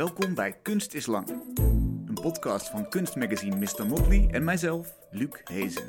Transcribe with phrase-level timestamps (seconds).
[0.00, 1.28] Welkom bij Kunst is Lang.
[2.06, 3.86] Een podcast van kunstmagazine Mr.
[3.86, 5.88] Motley en mijzelf, Luc Hezen.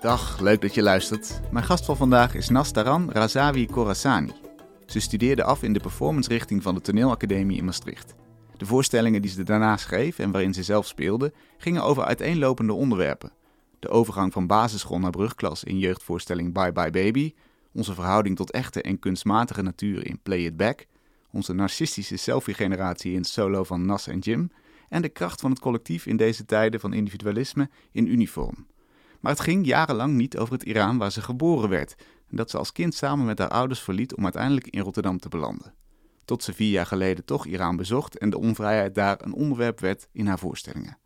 [0.00, 1.40] Dag, leuk dat je luistert.
[1.50, 4.32] Mijn gast van vandaag is Nastaran Razawi Khorasani.
[4.86, 8.14] Ze studeerde af in de performance-richting van de Toneelacademie in Maastricht.
[8.56, 13.32] De voorstellingen die ze daarna schreef en waarin ze zelf speelde, gingen over uiteenlopende onderwerpen.
[13.78, 17.34] De overgang van basisschool naar brugklas in jeugdvoorstelling Bye Bye Baby,
[17.72, 20.86] onze verhouding tot echte en kunstmatige natuur in Play It Back,
[21.32, 24.50] onze narcistische selfie-generatie in Solo van Nas en Jim
[24.88, 28.66] en de kracht van het collectief in deze tijden van individualisme in uniform.
[29.20, 31.94] Maar het ging jarenlang niet over het Iran waar ze geboren werd
[32.30, 35.28] en dat ze als kind samen met haar ouders verliet om uiteindelijk in Rotterdam te
[35.28, 35.74] belanden.
[36.24, 40.08] Tot ze vier jaar geleden toch Iran bezocht en de onvrijheid daar een onderwerp werd
[40.12, 40.98] in haar voorstellingen.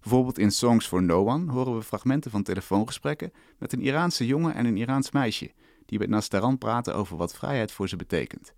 [0.00, 4.54] Bijvoorbeeld in Songs for No One horen we fragmenten van telefoongesprekken met een Iraanse jongen
[4.54, 5.52] en een Iraans meisje,
[5.86, 8.54] die met Nastaran praten over wat vrijheid voor ze betekent.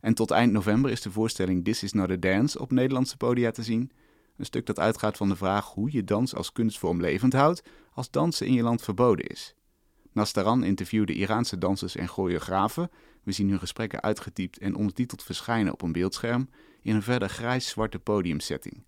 [0.00, 3.50] En tot eind november is de voorstelling This is not a dance op Nederlandse podia
[3.50, 3.90] te zien.
[4.36, 8.10] Een stuk dat uitgaat van de vraag hoe je dans als kunstvorm levend houdt als
[8.10, 9.54] dansen in je land verboden is.
[10.12, 12.90] Nastaran interviewde Iraanse dansers en choreografen.
[13.22, 16.48] We zien hun gesprekken uitgetypt en ondertiteld verschijnen op een beeldscherm
[16.82, 18.84] in een verder grijs-zwarte podiumsetting.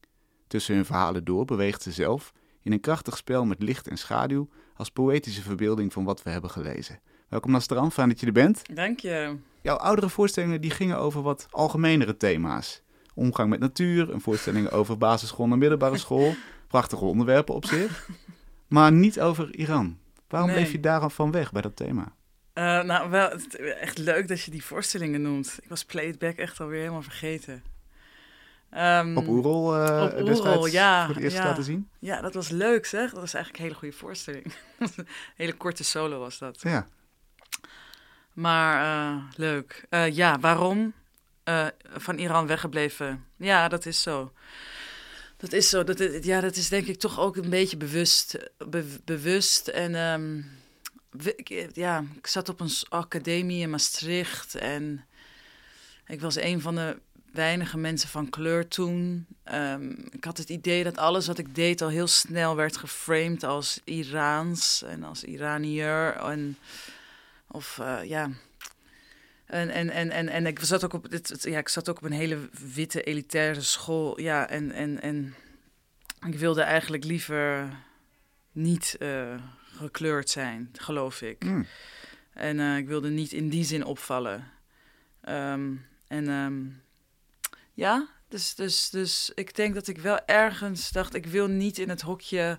[0.46, 4.48] Tussen hun verhalen door beweegt ze zelf in een krachtig spel met licht en schaduw
[4.74, 7.00] als poëtische verbeelding van wat we hebben gelezen.
[7.28, 8.62] Welkom Nastaran, fijn dat je er bent.
[8.74, 9.36] Dank je.
[9.62, 12.82] Jouw oudere voorstellingen die gingen over wat algemenere thema's.
[13.14, 16.34] Omgang met natuur, een voorstelling over basisschool en middelbare school.
[16.68, 18.08] Prachtige onderwerpen op zich.
[18.68, 19.98] Maar niet over Iran.
[20.28, 20.58] Waarom Nee.
[20.58, 22.12] bleef je daarvan weg bij dat thema?
[22.52, 25.58] Eh, nou, wel het- echt leuk dat je die voorstellingen noemt.
[25.62, 27.62] Ik was Play It Back echt alweer helemaal vergeten.
[28.70, 31.44] Ehm, Op Oerol eh op Oerol, destijds ja, voor het eerst ja.
[31.44, 31.88] laten zien?
[31.98, 33.10] Ja, dat was leuk zeg.
[33.10, 34.52] Dat was eigenlijk een hele goede voorstelling.
[35.36, 36.60] Hele korte solo was dat.
[36.62, 36.86] Ja.
[38.32, 39.84] Maar eh, leuk.
[39.88, 40.92] Eh, ja, waarom?
[41.44, 43.24] Eh, van Iran weggebleven.
[43.36, 44.32] Ja, dat is zo.
[45.36, 45.84] Dat is zo.
[45.84, 48.38] Dat, ja, dat is denk ik toch ook een beetje bewust.
[48.68, 49.68] be- bewust.
[49.68, 50.40] En ehm,
[51.72, 54.54] ja, ik zat op een academie in Maastricht.
[54.54, 55.04] En
[56.06, 56.96] ik was een van de
[57.32, 59.26] weinige mensen van kleur toen.
[59.44, 63.44] Ehm, ik had het idee dat alles wat ik deed al heel snel werd geframed
[63.44, 66.16] als Iraans en als Iranier.
[66.16, 66.58] En,
[67.50, 68.30] of eh, ja.
[69.44, 72.04] En, en, en, en, en ik zat ook op dit, ja, ik zat ook op
[72.04, 74.20] een hele witte elitaire school.
[74.20, 75.34] Ja, en, en, en
[76.26, 77.76] ik wilde eigenlijk liever
[78.52, 79.34] niet eh,
[79.76, 81.44] gekleurd zijn, geloof ik.
[81.44, 81.66] Mm.
[82.32, 84.50] En eh, ik wilde niet in die zin opvallen.
[85.20, 85.74] Ehm,
[86.06, 86.62] en ehm,
[87.74, 91.88] ja, dus, dus, dus ik denk dat ik wel ergens dacht, ik wil niet in
[91.88, 92.58] het hokje.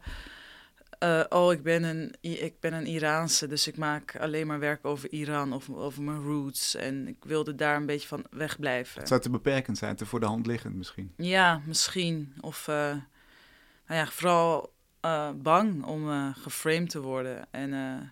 [1.02, 4.86] Eh, oh, ik ben, een, ik ben een Iraanse, dus ik maak alleen maar werk
[4.86, 6.76] over Iran of over mijn roots.
[6.76, 9.00] En ik wilde daar een beetje van wegblijven.
[9.00, 11.14] Het zou te beperkend zijn, te voor de hand liggend misschien.
[11.18, 12.34] Ja, misschien.
[12.42, 18.12] Of eh, nou ja, vooral eh, bang om geframed te worden en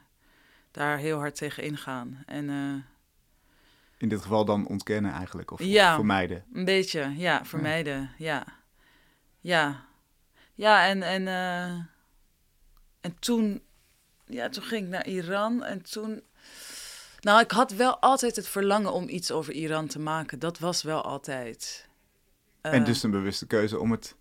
[0.72, 2.24] daar heel hard tegen ingaan.
[2.26, 2.50] En
[3.98, 5.96] In dit geval dan ontkennen eigenlijk, of, of Ja.
[5.96, 6.44] vermijden.
[6.54, 8.12] een beetje, ja, vermijden.
[8.18, 8.46] Ja,
[9.40, 9.86] ja,
[10.56, 10.88] ja.
[10.88, 11.80] En, en, eh,
[13.02, 13.62] en toen,
[14.26, 16.22] ja, toen ging ik naar Iran en toen.
[17.20, 20.40] Nou, ik had wel altijd het verlangen om iets over Iran te maken.
[20.40, 21.88] Dat was wel altijd.
[22.62, 24.16] en Eh, dus een bewuste keuze om het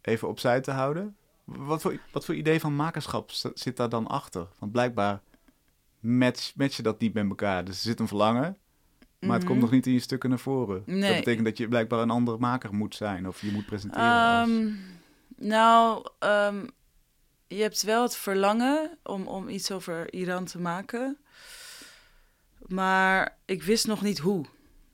[0.00, 1.16] even opzij te houden.
[1.44, 4.46] Wat voor, wat voor idee van makerschap zit daar dan achter?
[4.58, 5.20] Want blijkbaar
[6.00, 7.64] match, match je dat niet met elkaar.
[7.64, 8.58] Dus er zit een verlangen,
[9.18, 10.82] maar het komt nog niet in je stukken naar voren.
[10.86, 11.14] Dat Mhm.
[11.14, 14.04] Betekent dat je blijkbaar een andere maker moet zijn of je moet presenteren.
[14.08, 14.48] als...
[14.48, 14.72] Ehm,
[15.36, 16.66] nou, ehm,
[17.54, 21.18] je hebt wel het verlangen om, om iets over Iran te maken.
[22.66, 24.44] Maar ik wist nog niet hoe.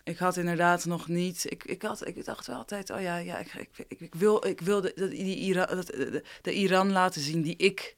[0.05, 1.51] Ik had inderdaad nog niet.
[1.51, 4.81] Ik, ik, had, ik dacht wel altijd: oh ja, ja ik, ik, wil, ik wil
[4.81, 5.85] de, die Iran,
[6.43, 7.95] de Iran laten zien die ik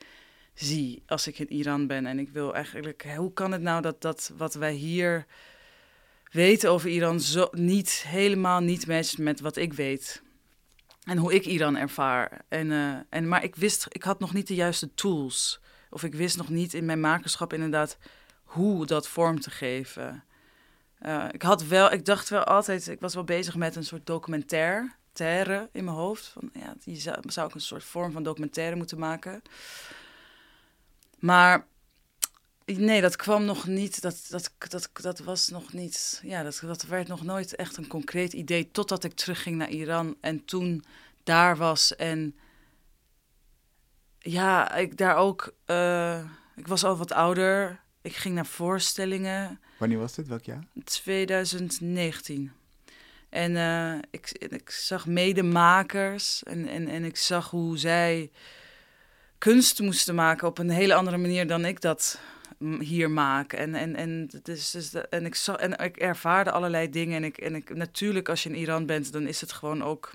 [0.55, 2.07] zie als ik in Iran ben.
[2.07, 5.27] En ik wil eigenlijk, hoe kan het nou dat, dat wat wij hier
[6.31, 10.23] weten over Iran zo niet helemaal niet matcht met wat ik weet?
[11.11, 12.45] En hoe ik Iran ervaar.
[12.49, 15.61] En, eh, en, maar ik wist, ik had nog niet de juiste tools.
[15.91, 17.99] Of ik wist nog niet in mijn makerschap inderdaad
[18.45, 20.25] hoe dat vorm te geven.
[20.99, 24.07] Eh, ik had wel, ik dacht wel altijd, ik was wel bezig met een soort
[24.07, 26.27] documentaire terre in mijn hoofd.
[26.27, 29.43] Van, ja, die zou, zou ik een soort vorm van documentaire moeten maken.
[31.19, 31.67] Maar
[32.65, 34.01] nee, dat kwam nog niet.
[34.01, 36.21] Dat, dat, dat, dat was nog niet.
[36.25, 38.71] Ja, dat, dat werd nog nooit echt een concreet idee.
[38.71, 40.85] Totdat ik terugging naar Iran en toen
[41.25, 41.97] daar was.
[41.97, 42.35] En
[44.19, 45.55] ja, ik daar ook.
[45.65, 46.25] eh,
[46.57, 47.81] ik was al wat ouder.
[48.03, 49.61] Ik ging naar voorstellingen.
[49.79, 50.29] Wanneer was dit?
[50.29, 50.65] Welk jaar?
[50.85, 52.53] 2019.
[53.29, 58.31] En uh, ik, ik zag medemakers en, en, en ik zag hoe zij
[59.39, 62.21] kunst moesten maken op een hele andere manier dan ik dat
[62.81, 63.53] hier maak.
[63.53, 67.17] En, en, en, dus, dus, en, ik, en ik ervaarde allerlei dingen.
[67.17, 70.13] En, ik, en ik, natuurlijk, als je in Iran bent, dan is het gewoon ook.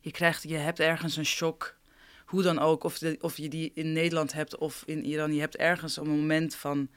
[0.00, 1.76] Je krijgt, je hebt ergens een shock.
[2.24, 5.34] Hoe dan ook, of, de, of je die in Nederland hebt of in Iran.
[5.34, 6.88] Je hebt ergens een moment van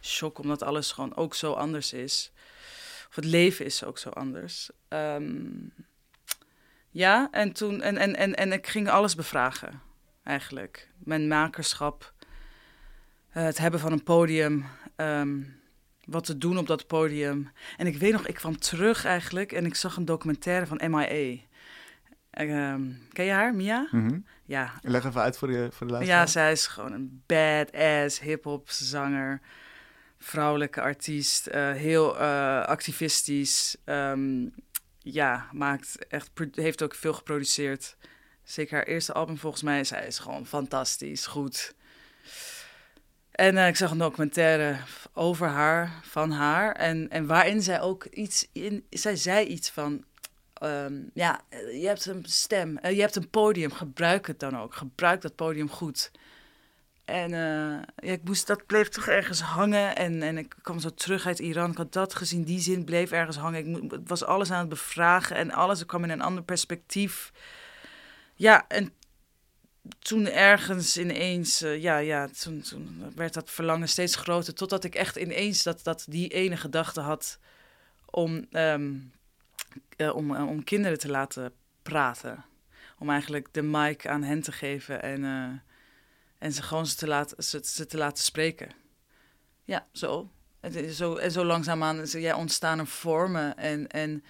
[0.00, 2.32] shock, omdat alles gewoon ook zo anders is.
[3.08, 4.70] Of het leven is ook zo anders.
[4.88, 5.46] Ehm,
[6.90, 7.82] ja, en toen.
[7.82, 9.80] En, en, en, en ik ging alles bevragen,
[10.22, 10.90] eigenlijk.
[10.98, 12.13] Mijn makerschap
[13.42, 14.64] het hebben van een podium,
[14.96, 15.40] ehm,
[16.04, 17.50] wat te doen op dat podium.
[17.76, 21.38] En ik weet nog, ik kwam terug eigenlijk en ik zag een documentaire van MIA.
[22.30, 22.82] Ehm,
[23.12, 23.88] ken je haar, Mia?
[23.90, 24.18] Mhm.
[24.44, 24.72] Ja.
[24.82, 26.20] Leg even uit voor de, voor de luisteraar.
[26.20, 29.40] Ja, zij is gewoon een badass hip-hop zanger,
[30.18, 33.76] vrouwelijke artiest, uh, heel uh, activistisch.
[33.84, 34.54] Um,
[34.98, 37.96] ja, maakt echt, heeft ook veel geproduceerd.
[38.42, 39.84] Zeker haar eerste album volgens mij.
[39.84, 41.74] Zij is gewoon fantastisch, goed.
[43.34, 44.76] En uh, ik zag een documentaire
[45.12, 46.72] over haar, van haar.
[46.72, 48.86] En, en waarin zij ook iets in.
[48.90, 50.04] Zij zei iets van.
[50.62, 54.74] Um, ja, je hebt een stem, uh, je hebt een podium, gebruik het dan ook.
[54.74, 56.10] Gebruik dat podium goed.
[57.04, 57.30] En
[57.96, 59.96] ja, ik moest, dat bleef toch ergens hangen.
[59.96, 61.70] En, en ik kwam zo terug uit Iran.
[61.70, 63.84] Ik had dat gezien, die zin bleef ergens hangen.
[63.84, 67.32] Ik was alles aan het bevragen en alles kwam in een ander perspectief.
[68.34, 68.92] Ja, en
[69.98, 74.54] toen ergens ineens, uh, ja, ja, toen, toen werd dat verlangen steeds groter.
[74.54, 77.38] Totdat ik echt ineens dat, dat die ene gedachte had
[78.04, 79.12] om, um,
[79.96, 81.52] uh, om, uh, om kinderen te laten
[81.82, 82.44] praten.
[82.98, 85.24] Om eigenlijk de mic aan hen te geven en,
[86.38, 88.70] en ze gewoon ze te, laten, ze, ze te laten spreken.
[89.64, 90.30] Ja, zo.
[90.60, 93.86] En zo, en zo langzaamaan ja, ontstaan er vormen en...
[93.86, 94.24] en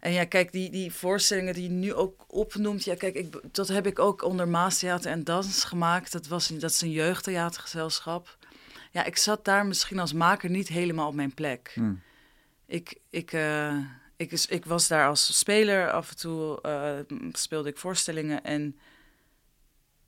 [0.00, 3.68] en ja, kijk, die, die voorstellingen die je nu ook opnoemt, ja, kijk, ik, dat
[3.68, 6.12] heb ik ook onder Maastheater en Dans gemaakt.
[6.12, 8.38] Dat, was, dat is een jeugdtheatergezelschap.
[8.90, 11.70] Ja, ik zat daar misschien als maker niet helemaal op mijn plek.
[11.74, 12.00] Hmm.
[12.66, 13.76] Ik, ik, uh,
[14.16, 18.42] ik, ik was daar als speler, af en toe uh, speelde ik voorstellingen.
[18.42, 18.78] En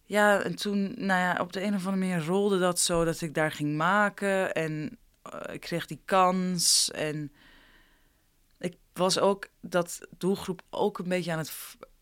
[0.04, 3.20] ja, en toen, nou ja, op de een of andere manier rolde dat zo dat
[3.20, 4.54] ik daar ging maken.
[4.54, 4.98] En
[5.34, 7.32] uh, ik kreeg die kans en
[8.92, 11.52] was ook dat doelgroep ook een beetje aan het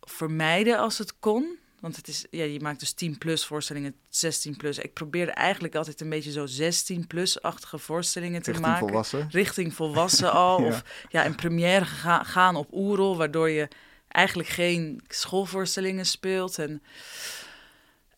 [0.01, 1.59] vermijden als het kon.
[1.81, 4.79] Want het is, ja, je maakt dus 10 plus voorstellingen, 16 plus.
[4.79, 8.87] Ik probeerde eigenlijk altijd een beetje zo 16 plus-achtige voorstellingen te Richting maken.
[8.87, 9.29] Volwassen.
[9.31, 10.61] Richting volwassen al.
[10.61, 10.67] Ja.
[10.67, 13.69] Of ja, in première ga, gaan op Oerol, waardoor je
[14.09, 16.59] eigenlijk geen schoolvoorstellingen speelt.
[16.59, 16.83] En,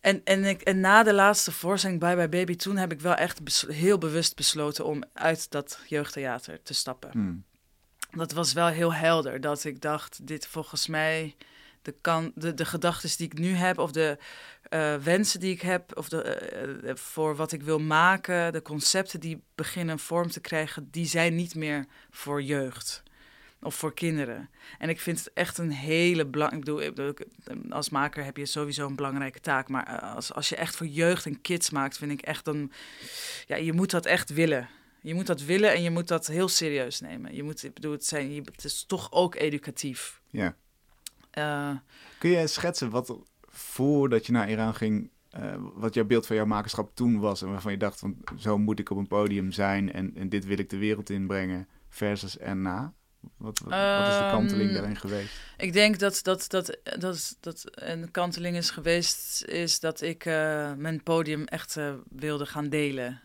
[0.01, 3.15] en, en, ik, en na de laatste voorstelling Bye Bye Baby, toen heb ik wel
[3.15, 7.09] echt heel bewust besloten om uit dat jeugdtheater te stappen.
[7.11, 7.43] Hmm.
[8.15, 11.35] Dat was wel heel helder, dat ik dacht, dit volgens mij,
[11.81, 14.17] de, de, de gedachten die ik nu heb, of de
[14.69, 19.19] uh, wensen die ik heb, of de, uh, voor wat ik wil maken, de concepten
[19.19, 23.03] die beginnen vorm te krijgen, die zijn niet meer voor jeugd
[23.63, 24.49] of voor kinderen.
[24.77, 27.27] En ik vind het echt een hele belangrijke.
[27.69, 29.67] Als maker heb je sowieso een belangrijke taak.
[29.69, 32.71] Maar als, als je echt voor jeugd en kids maakt, vind ik echt dan.
[33.47, 34.69] Ja, je moet dat echt willen.
[35.03, 37.35] Je moet dat willen en je moet dat heel serieus nemen.
[37.35, 40.21] Je moet, ik bedoel, het, zijn, het is toch ook educatief.
[40.29, 40.55] Ja.
[41.37, 41.77] Uh,
[42.19, 43.17] Kun je schetsen wat
[43.47, 47.49] voordat je naar Iran ging, uh, wat jouw beeld van jouw makerschap toen was en
[47.49, 50.59] waarvan je dacht van zo moet ik op een podium zijn en, en dit wil
[50.59, 52.93] ik de wereld inbrengen versus erna?
[53.37, 55.39] Wat, wat, wat is de kanteling daarin geweest?
[55.57, 60.73] Ik denk dat, dat, dat, dat, dat een kanteling is geweest, is dat ik uh,
[60.73, 63.21] mijn podium echt uh, wilde gaan delen.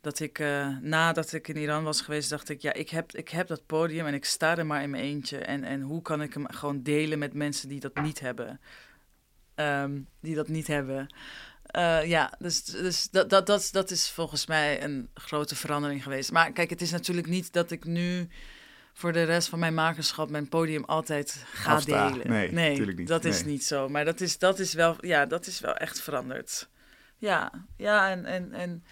[0.00, 3.28] Dat ik, uh, nadat ik in Iran was geweest, dacht ik, ja, ik heb, ik
[3.28, 5.38] heb dat podium en ik sta er maar in mijn eentje.
[5.38, 8.60] En, en hoe kan ik hem gewoon delen met mensen die dat niet hebben?
[9.54, 11.14] Um, die dat niet hebben.
[11.76, 16.32] Uh, ja, dus, dus dat, dat, dat, dat is volgens mij een grote verandering geweest.
[16.32, 18.28] Maar kijk, het is natuurlijk niet dat ik nu
[18.92, 22.08] voor de rest van mijn makerschap mijn podium altijd ga Afsta.
[22.10, 22.28] delen.
[22.28, 23.08] Nee, nee niet.
[23.08, 23.88] dat is niet zo.
[23.88, 26.68] Maar dat is, dat is, wel, ja, dat is wel echt veranderd.
[27.16, 28.84] Ja, ja en, en, en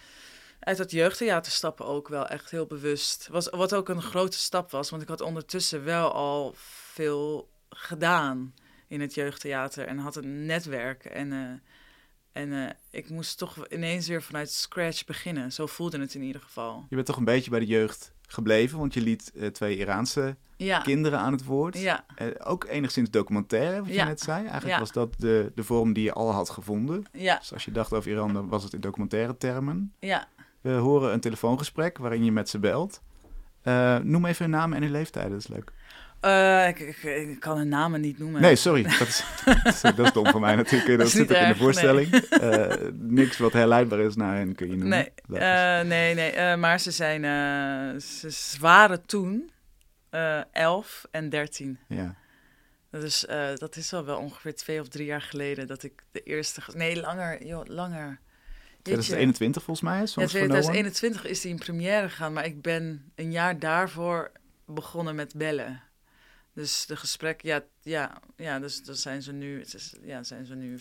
[0.66, 3.28] uit dat jeugdtheater stappen ook wel echt heel bewust.
[3.30, 6.52] Was, wat ook een grote stap was, want ik had ondertussen wel al
[6.92, 8.54] veel gedaan
[8.88, 11.04] in het jeugdtheater en had een netwerk.
[11.04, 11.50] En, uh,
[12.32, 15.52] en uh, ik moest toch ineens weer vanuit scratch beginnen.
[15.52, 16.86] Zo voelde het in ieder geval.
[16.88, 20.36] Je bent toch een beetje bij de jeugd gebleven, want je liet uh, twee Iraanse
[20.56, 20.80] ja.
[20.80, 21.78] kinderen aan het woord.
[21.78, 22.04] Ja.
[22.38, 24.02] ook enigszins documentaire, wat ja.
[24.02, 24.46] je net zei.
[24.46, 27.04] Eigenlijk was dat de, de vorm die je al had gevonden.
[27.12, 27.38] Ja.
[27.38, 29.94] Dus als je dacht over Iran, dan was het in documentaire termen.
[30.00, 30.28] Ja.
[30.66, 33.02] We horen een telefoongesprek waarin je met ze belt.
[33.64, 35.72] Uh, noem even hun namen en hun leeftijd, dat is leuk.
[36.22, 38.40] Uh, ik, ik, ik, kan hun namen niet noemen.
[38.40, 38.82] Nee, sorry.
[38.82, 39.24] Dat is,
[39.96, 40.90] dat is dom van mij natuurlijk.
[40.90, 42.10] Dat, dat zit ook in de voorstelling.
[42.10, 42.24] Nee.
[42.36, 45.08] Uh, niks wat herleidbaar is naar hen kun je noemen.
[45.26, 46.56] Nee, nee, nee.
[46.56, 47.22] maar ze zijn...
[48.00, 49.50] ze waren toen
[50.52, 51.78] 11 en 13.
[51.88, 52.14] Ja.
[52.90, 56.22] Dat is, dat is al wel ongeveer twee of drie jaar geleden dat ik de
[56.22, 56.60] eerste...
[56.74, 57.46] Nee, langer.
[57.46, 58.20] Joh, langer.
[58.86, 60.14] 2021 volgens mij is.
[60.14, 64.32] Ja, 2021 is hij in première gegaan, maar ik ben een jaar daarvoor
[64.64, 65.82] begonnen met bellen.
[66.52, 70.54] Dus de gesprek, ja, ja, ja dus dan zijn ze nu, is, ja, zijn ze
[70.54, 70.78] nu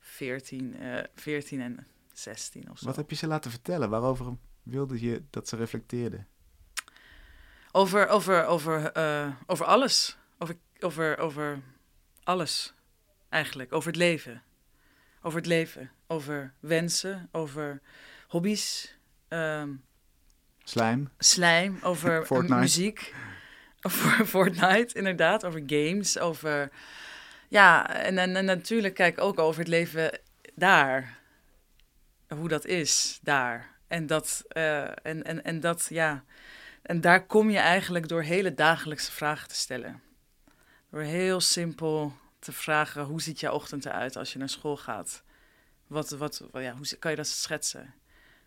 [0.00, 2.86] 14, uh, 14 en 16 of zo.
[2.86, 3.90] Wat heb je ze laten vertellen?
[3.90, 6.26] Waarover wilde je dat ze reflecteerden?
[7.72, 10.16] Over, over, over, uh, over alles.
[10.38, 11.62] Over, over, over
[12.22, 12.74] alles,
[13.28, 13.72] eigenlijk.
[13.72, 14.42] Over het leven.
[15.26, 15.90] Over het leven.
[16.06, 17.80] Over wensen, over
[18.28, 18.96] hobby's.
[19.28, 19.84] Um,
[20.62, 21.10] slijm.
[21.18, 22.26] Slijm, over
[22.60, 23.14] muziek.
[23.86, 25.44] Over Fortnite, inderdaad.
[25.44, 26.70] Over games, over...
[27.48, 30.18] Ja, en, en, en, natuurlijk kijk ook over het leven
[30.54, 31.18] daar.
[32.28, 33.70] Hoe dat is daar.
[33.86, 36.24] En dat, uh, en, en, en dat, ja...
[36.82, 40.02] En daar kom je eigenlijk door hele dagelijkse vragen te stellen.
[40.90, 45.22] Door heel simpel te vragen, hoe ziet jouw ochtend eruit als je naar school gaat?
[45.86, 47.94] Wat, wat, ja, hoe kan je dat schetsen?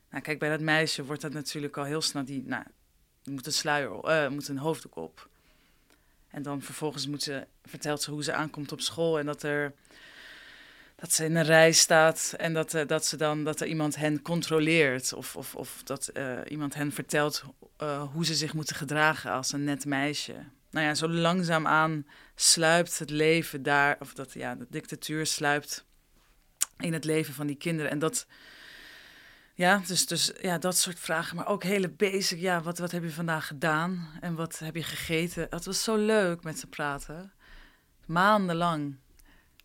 [0.09, 2.63] Nou, kijk, bij dat meisje wordt dat natuurlijk al heel snel die, nou,
[3.23, 5.29] moet een sluier, uh, moet een hoofddoek op.
[6.27, 9.73] En dan vervolgens moet ze, vertelt ze hoe ze aankomt op school en dat er
[10.95, 13.95] dat ze in een rij staat en dat, uh, dat, ze dan, dat er iemand
[13.95, 15.13] hen controleert.
[15.13, 17.43] Of, of, of dat uh, iemand hen vertelt
[18.13, 20.35] hoe ze zich moeten gedragen als een net meisje.
[20.77, 22.05] Nou ja, zo langzaamaan
[22.35, 25.85] sluipt het leven daar, of dat ja, de dictatuur sluipt
[26.77, 27.91] in het leven van die kinderen.
[27.91, 28.25] En dat,
[29.53, 31.35] ja, dus, dus ja, dat soort vragen.
[31.35, 32.39] Maar ook hele basic.
[32.39, 34.07] Ja, wat, wat heb je vandaag gedaan?
[34.21, 35.47] En wat heb je gegeten?
[35.49, 37.31] Het was zo leuk met ze praten.
[38.05, 38.95] Maandenlang.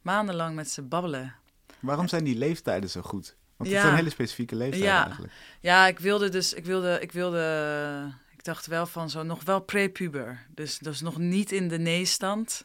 [0.03, 1.35] Maandenlang met ze babbelen.
[1.81, 3.37] Waarom zijn die leeftijden zo goed?
[3.57, 5.05] Want het zijn hele specifieke leeftijden ja.
[5.05, 5.33] eigenlijk.
[5.61, 9.61] Ja, ik wilde dus, ik wilde, ik wilde, ik dacht wel van zo nog wel
[9.61, 10.47] prepuber.
[10.49, 12.65] Dus, dus nog niet in de nee-stand.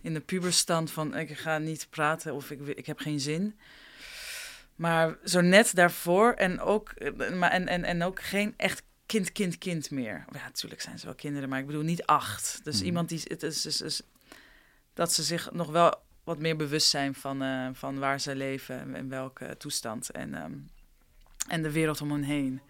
[0.00, 3.58] In de puberstand van ik ga niet praten of ik, ik heb geen zin.
[4.74, 9.32] Maar zo net daarvoor en ook, eh, maar en, en, en ook geen echt kind,
[9.32, 10.24] kind, kind meer.
[10.32, 12.60] Ja, natuurlijk zijn ze wel kinderen, maar ik bedoel niet acht.
[12.62, 12.84] Dus mhm.
[12.84, 14.02] iemand die, het is, is, is,
[14.94, 15.94] dat ze zich nog wel
[16.24, 20.70] wat meer bewust zijn van, uh, van waar ze leven en welke toestand en, um,
[21.48, 22.60] en de wereld om hen heen.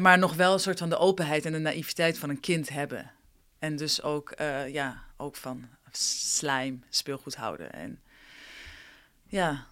[0.00, 3.10] Maar nog wel een soort van de openheid en de naïviteit van een kind hebben.
[3.58, 7.72] En dus ook, uh, ja, ook van slijm, speelgoed houden.
[7.72, 8.02] En
[9.26, 9.66] ja,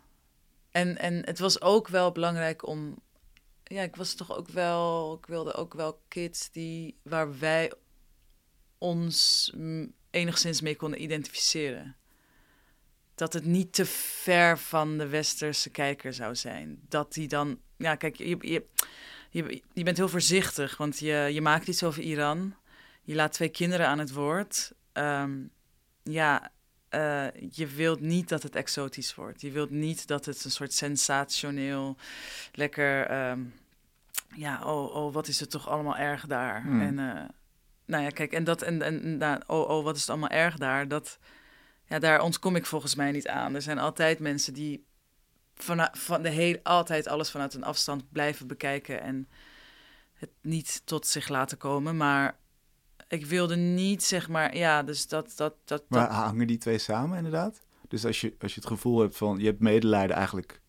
[0.71, 3.01] en, en het was ook wel belangrijk om.
[3.65, 5.15] Ja, ik was toch ook wel.
[5.15, 6.99] Ik wilde ook wel kids die.
[7.03, 7.73] waar wij
[8.79, 9.53] ons
[10.11, 11.97] enigszins mee konden identificeren.
[13.15, 16.81] Dat het niet te ver van de westerse kijker zou zijn.
[16.89, 17.61] Dat die dan.
[17.77, 18.65] Ja, kijk, je, je,
[19.33, 22.55] je, je bent heel voorzichtig, want je, je maakt iets over Iran.
[23.03, 24.73] Je laat twee kinderen aan het woord.
[24.93, 25.51] Um,
[26.03, 26.53] ja,
[26.91, 29.41] uh, je wilt niet dat het exotisch wordt.
[29.41, 31.97] Je wilt niet dat het een soort sensationeel,
[32.53, 33.55] lekker, um,
[34.35, 36.63] ja, oh, oh, wat is het toch allemaal erg daar.
[36.63, 36.81] Hmm.
[36.81, 37.23] En, uh,
[37.85, 40.57] nou ja, kijk, en dat, en, en nou, oh, oh, wat is het allemaal erg
[40.57, 41.19] daar, dat,
[41.85, 43.55] ja, daar ontkom ik volgens mij niet aan.
[43.55, 44.85] Er zijn altijd mensen die
[45.55, 49.29] van, van de hele, altijd alles vanuit een afstand blijven bekijken en
[50.15, 52.39] het niet tot zich laten komen, maar
[53.09, 55.33] ik wilde niet, zeg maar, ja, dus dat...
[55.37, 57.61] dat, dat, maar hangen die twee samen inderdaad?
[57.89, 60.61] Dus als je, als je het gevoel hebt van, je hebt medelijden eigenlijk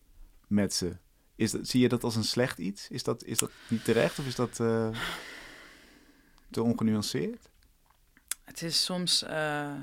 [0.46, 0.96] met ze,
[1.36, 2.88] is dat, zie je dat als een slecht iets?
[2.88, 4.88] Is dat, is dat niet terecht of is dat uh,
[6.50, 7.50] te ongenuanceerd?
[8.44, 9.74] Het is soms uh,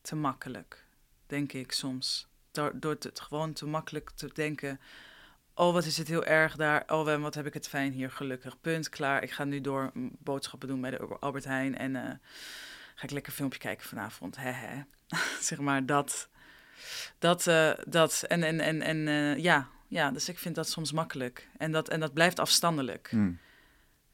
[0.00, 0.86] te makkelijk,
[1.26, 2.30] denk ik soms.
[2.52, 4.80] Door, het gewoon te makkelijk te denken
[5.54, 6.84] Oh, wat is het heel erg daar.
[6.86, 8.60] Oh, wat heb ik het fijn hier, gelukkig.
[8.60, 9.22] Punt, klaar.
[9.22, 11.78] Ik ga nu door boodschappen doen bij de Albert Heijn.
[11.78, 12.02] En uh,
[12.94, 14.36] ga ik lekker filmpje kijken vanavond.
[14.36, 14.82] He,
[15.48, 16.28] zeg maar, dat.
[17.18, 18.24] Dat, uh, dat.
[18.28, 21.48] En, en, en, en uh, ja, ja, dus ik vind dat soms makkelijk.
[21.56, 23.08] En dat, en dat blijft afstandelijk.
[23.10, 23.38] Hmm.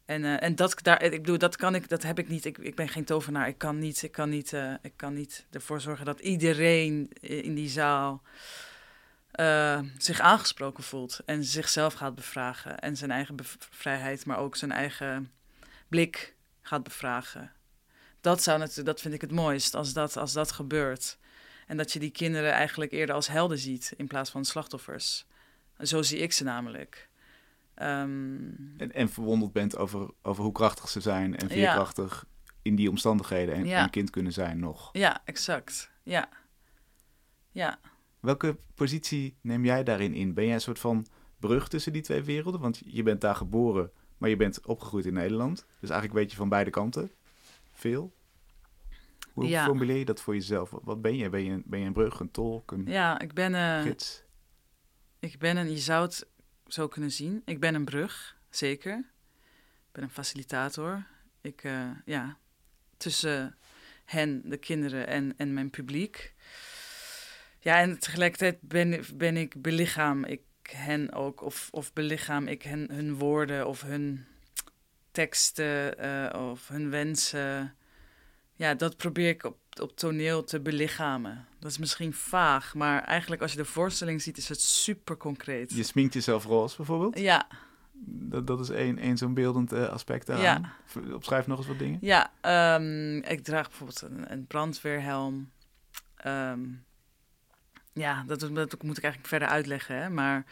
[0.08, 2.44] En, uh, en dat, daar, ik bedoel, dat kan ik, dat heb ik niet.
[2.44, 3.48] Ik, ik ben geen tovenaar.
[3.48, 7.68] Ik kan niet, ik kan niet, ik kan niet ervoor zorgen dat iedereen in die
[7.68, 8.22] zaal
[9.40, 13.36] uh, zich aangesproken voelt en zichzelf gaat bevragen en zijn eigen
[13.70, 15.32] vrijheid, maar ook zijn eigen
[15.88, 17.52] blik gaat bevragen.
[18.20, 21.18] Dat, zou natuurlijk, dat vind ik het mooist als dat, als dat gebeurt.
[21.66, 25.26] En dat je die kinderen eigenlijk eerder als helden ziet in plaats van slachtoffers.
[25.78, 27.07] Zo zie ik ze namelijk.
[27.78, 28.44] Ehm,
[28.76, 32.26] En, en verwonderd bent over, over hoe krachtig ze zijn en veerkrachtig
[32.62, 33.82] in die omstandigheden en, Ja.
[33.82, 34.88] en kind kunnen zijn nog.
[34.92, 35.90] ja, exact.
[36.02, 36.28] Ja.
[37.50, 37.78] Ja.
[38.20, 40.34] Welke positie neem jij daarin in?
[40.34, 41.06] Ben jij een soort van
[41.40, 42.60] brug tussen die twee werelden?
[42.60, 45.66] Want je bent daar geboren, maar je bent opgegroeid in Nederland.
[45.80, 47.10] Dus eigenlijk weet je van beide kanten
[47.72, 48.14] veel.
[49.32, 49.64] Hoe Ja.
[49.64, 50.70] formuleer je dat voor jezelf?
[50.82, 51.28] Wat- ben je?
[51.28, 54.22] Ben je, een- ben je een brug, een tolk, een Ja, ik ben, gids?
[55.18, 56.28] ik ben een, je zou het
[56.68, 57.42] zo kunnen zien.
[57.44, 58.98] Ik ben een brug, zeker.
[59.86, 61.06] Ik ben een facilitator.
[61.40, 62.38] Ik, eh, ja,
[62.96, 63.56] tussen
[64.04, 66.34] hen, de kinderen en, en mijn publiek.
[67.60, 72.92] Ja, en tegelijkertijd ben, ben ik belichaam ik hen ook, of, of belichaam ik hen,
[72.92, 74.26] hun woorden of hun
[75.10, 77.74] teksten eh, of hun wensen.
[78.54, 81.46] Ja, dat probeer ik op, op toneel te belichamen.
[81.58, 85.74] Dat is misschien vaag, maar eigenlijk als je de voorstelling ziet, is het super concreet.
[85.74, 87.18] Je sminkt jezelf roze bijvoorbeeld.
[87.18, 87.46] Ja,
[88.04, 90.72] Dat, dat is één, één zo'n beeldend eh, aspect daaraan.
[90.94, 91.12] Ja.
[91.14, 91.98] Opschrijf nog eens wat dingen.
[92.00, 95.50] ja ehm, ik draag bijvoorbeeld een, een brandweerhelm.
[96.16, 96.60] Ehm,
[97.92, 100.10] ja, dat, dat moet ik eigenlijk verder uitleggen, hè?
[100.10, 100.44] maar...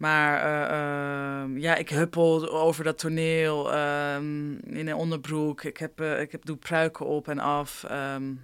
[0.00, 5.62] Maar eh, ehm, ja, ik huppel over dat toneel ehm, in een onderbroek.
[5.64, 7.84] Ik, heb, eh, ik heb, doe pruiken op en af.
[7.84, 8.34] ehm.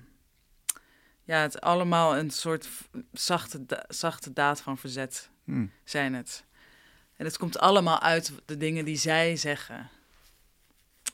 [1.24, 2.68] ja, het allemaal een soort
[3.12, 5.66] zachte, da- zachte daad van verzet Hm.
[5.84, 6.44] zijn het.
[7.16, 9.88] En het komt allemaal uit de dingen die zij zeggen.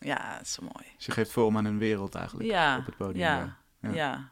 [0.00, 0.86] Ja, dat is zo mooi.
[0.96, 3.18] Dus je geeft vorm aan een wereld eigenlijk Ja, op het podium.
[3.18, 3.90] ja, Ja.
[3.92, 4.28] ja.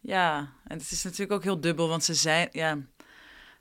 [0.00, 0.38] ja.
[0.66, 2.48] en het is natuurlijk ook heel dubbel, want ze zijn...
[2.52, 2.78] Ja,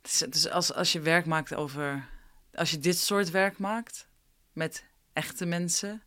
[0.08, 2.08] is als, als je werk maakt over...
[2.54, 4.08] Als je dit soort werk maakt
[4.54, 6.04] met echte mensen...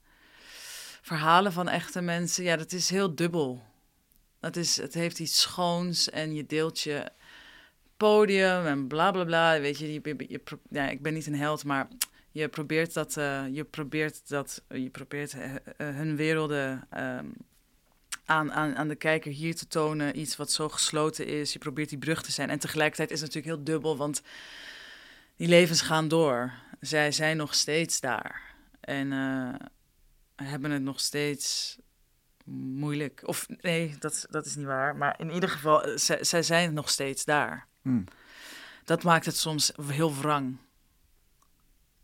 [1.03, 3.63] Verhalen van echte mensen, ja, dat is heel dubbel.
[4.41, 7.11] Dat is, het heeft iets schoons en je deelt je
[7.97, 9.61] podium en bla bla bla.
[9.61, 10.41] Weet je, je, je,
[10.71, 11.89] ja, ik ben niet een held, maar
[12.31, 17.27] je probeert dat, eh, je probeert dat, je probeert eh, eh, hun werelden ehm,
[18.29, 20.19] aan, aan, aan de kijker hier te tonen.
[20.19, 21.53] Iets wat zo gesloten is.
[21.53, 22.51] Je probeert die brug te zijn.
[22.51, 24.23] En tegelijkertijd is het natuurlijk heel dubbel, want
[25.37, 26.53] die levens gaan door.
[26.81, 28.43] Zij zijn nog steeds daar.
[28.81, 29.67] En eh,
[30.47, 31.77] hebben het nog steeds
[32.45, 33.21] moeilijk.
[33.25, 34.97] Of nee, dat, dat is niet waar.
[34.97, 37.67] Maar in ieder geval, eh, zij, zij zijn nog steeds daar.
[37.83, 38.03] Hm.
[38.85, 40.57] Dat maakt het soms heel wrang.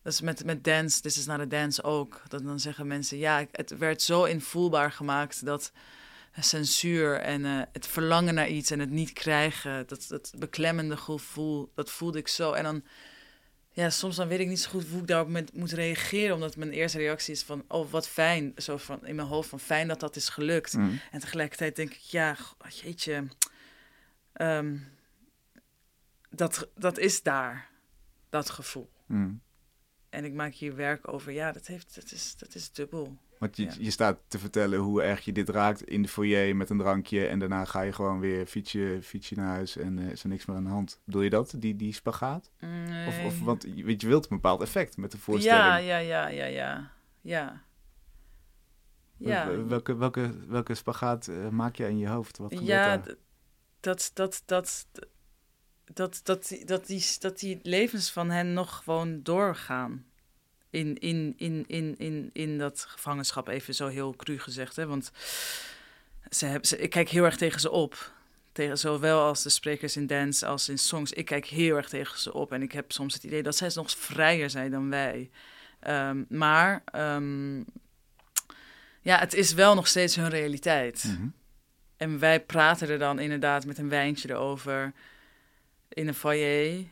[0.03, 2.23] Dat is met, met dance, This is not a dance ook.
[2.29, 5.73] Dat dan zeggen mensen, ja, het werd zo invoelbaar gemaakt dat
[6.43, 11.73] censuur en eh, het verlangen naar iets en het niet krijgen, dat, dat beklemmende gevoel,
[11.75, 12.53] dat voelde ik zo.
[12.53, 12.85] En dan,
[13.71, 16.57] ja, soms dan weet ik niet zo goed hoe ik daarop met, moet reageren, omdat
[16.57, 19.89] mijn eerste reactie is van, oh, wat fijn, zo van in mijn hoofd van fijn
[19.89, 20.73] dat dat is gelukt.
[20.73, 20.91] Hm.
[21.11, 22.37] En tegelijkertijd denk ik, ja,
[22.69, 23.25] jeetje,
[24.33, 24.77] ehm,
[26.31, 27.71] dat, dat is daar,
[28.29, 28.91] dat gevoel.
[29.07, 29.33] Hm.
[30.09, 33.19] En ik maak hier werk over, ja, dat, heeft, dat, is, dat is dubbel.
[33.39, 33.73] Want je, Ja.
[33.79, 37.27] je staat te vertellen hoe erg je dit raakt in de foyer met een drankje.
[37.27, 40.45] En daarna ga je gewoon weer fietsje, fietsje naar huis en eh, is er niks
[40.47, 41.01] meer aan de hand.
[41.05, 42.51] Bedoel je dat, die, die spagaat?
[43.09, 45.63] Of, of, want je, weet, je wilt een bepaald effect met de voorstelling.
[45.65, 47.63] Ja, ja, ja, ja, ja, ja.
[49.17, 52.39] Ja, Wel- Welke, welke, welke spagaat eh, maak jij in je hoofd?
[52.39, 52.97] Wat ja
[53.81, 54.87] dat, dat, dat,
[55.95, 60.05] dat, dat, die, dat, die, dat die levens van hen nog gewoon doorgaan.
[60.75, 64.77] In, in, in, in, in, in dat gevangenschap, even zo heel cru gezegd.
[64.77, 64.87] Hè?
[64.87, 65.11] Want
[66.31, 68.13] ze hebben, ze, ik kijk heel erg tegen ze op.
[68.53, 71.13] Tegen, zowel als de sprekers in dance als in songs.
[71.13, 72.53] Ik kijk heel erg tegen ze op.
[72.53, 75.31] En ik heb soms het idee dat zij nog vrijer zijn dan wij.
[75.81, 77.57] Ehm, maar ehm,
[79.01, 81.05] ja, het is wel nog steeds hun realiteit.
[81.05, 81.27] Mhm.
[81.97, 84.93] En wij praten er dan inderdaad met een wijntje erover
[85.89, 86.85] in een foyer.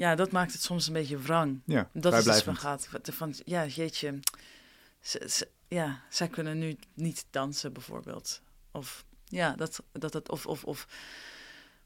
[0.00, 1.60] Ja, dat maakt het soms een beetje wrang.
[1.64, 2.10] Ja, Dat is dus
[2.42, 2.44] vrijblijvend.
[2.44, 3.14] van gaat.
[3.14, 4.20] Van, ja, jeetje.
[5.00, 8.42] Ze, ze- ja, zij kunnen nu niet dansen bijvoorbeeld.
[8.70, 10.86] Of ja, dat, dat, dat of, of, of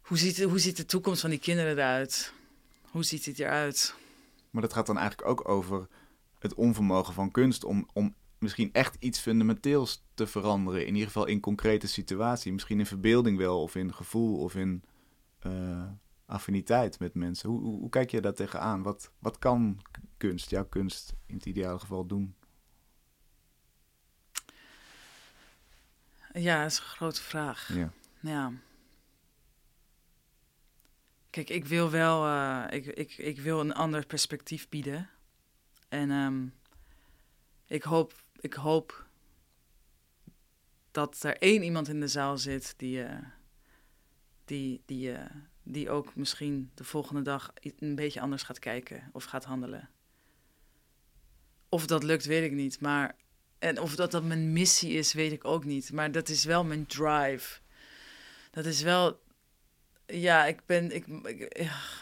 [0.01, 2.33] hoe, ziet, hoe ziet de toekomst van die kinderen eruit?
[2.91, 3.95] Hoe ziet het eruit?
[4.51, 5.89] Maar dat gaat dan eigenlijk ook over
[6.39, 10.81] het onvermogen van kunst om, om misschien echt iets fundamenteels te veranderen.
[10.87, 12.53] In ieder geval in concrete situatie.
[12.53, 14.83] Misschien in verbeelding wel, of in gevoel, of in
[15.39, 15.83] eh,
[16.27, 17.49] affiniteit met mensen.
[17.49, 18.83] Hoe, hoe, hoe kijk je daar tegenaan?
[18.83, 19.81] Wat, wat kan
[20.17, 22.35] kunst, jouw kunst, in het ideale geval doen?
[26.33, 27.75] Ja, dat is een grote vraag.
[27.75, 27.93] Ja.
[28.21, 28.53] Ja.
[31.31, 35.11] Kijk, ik wil wel, eh, ik, ik, ik wil een ander perspectief bieden.
[35.89, 36.47] En ehm,
[37.67, 39.07] ik, hoop, ik hoop
[40.91, 43.27] dat er één iemand in de zaal zit die, eh,
[44.45, 49.25] die, die, eh, die ook misschien de volgende dag een beetje anders gaat kijken of
[49.25, 49.89] gaat handelen.
[51.69, 52.81] of dat lukt, weet ik niet.
[52.81, 53.17] Maar,
[53.59, 55.93] en of dat dat mijn missie is, weet ik ook niet.
[55.93, 57.61] Maar dat is wel mijn drive.
[58.51, 59.23] Dat is wel.
[60.07, 60.95] Ja, ik ben.
[60.95, 61.41] Ik, ik,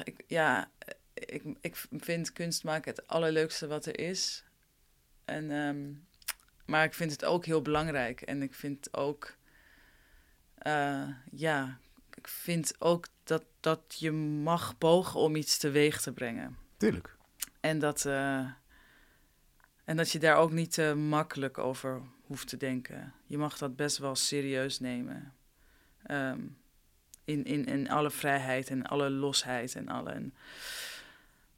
[0.04, 0.70] ik- ja,
[1.14, 4.44] ik, ik vind kunst maken het allerleukste wat er is.
[5.24, 5.92] En, ehm,
[6.66, 8.20] maar ik vind het ook heel belangrijk.
[8.20, 9.36] En ik vind ook.
[10.54, 11.78] eh, ja,
[12.14, 14.10] ik vind ook dat, dat je
[14.42, 16.56] mag pogen om iets teweeg te brengen.
[16.76, 17.16] Tuurlijk.
[17.60, 18.46] En dat, eh,
[19.84, 23.12] en dat je daar ook niet te makkelijk over hoeft te denken.
[23.26, 25.32] Je mag dat best wel serieus nemen.
[26.02, 26.40] Ehm,
[27.24, 30.10] in, in, in alle vrijheid en alle losheid en alle.
[30.10, 30.34] en-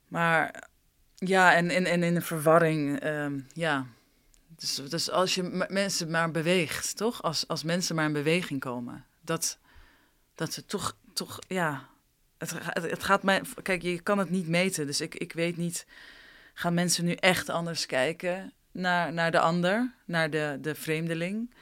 [0.07, 0.67] maar
[1.15, 3.85] ja, en, en, en in de verwarring, ehm, ja.
[4.47, 7.21] Dus, dus als je mensen maar beweegt, toch?
[7.23, 9.05] Als, als mensen maar in beweging komen.
[9.21, 9.59] Dat,
[10.35, 11.89] dat ze toch, toch ja.
[12.49, 13.41] Het, ga- het, het gaat mij.
[13.61, 14.85] Kijk, je kan het niet meten.
[14.85, 15.85] Dus ik, ik weet niet.
[16.53, 21.53] Gaan mensen nu echt anders kijken naar, naar de ander, naar de, de vreemdeling?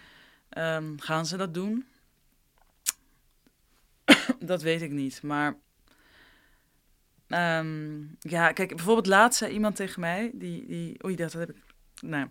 [0.50, 1.86] Ehm, gaan ze dat doen?
[4.39, 5.22] dat weet ik niet.
[5.22, 5.56] Maar.
[7.28, 10.32] ehm, ja, kijk, bijvoorbeeld laatst zei iemand tegen mij.
[10.34, 11.56] Die, die, oei, dat heb ik.
[12.02, 12.28] Nou.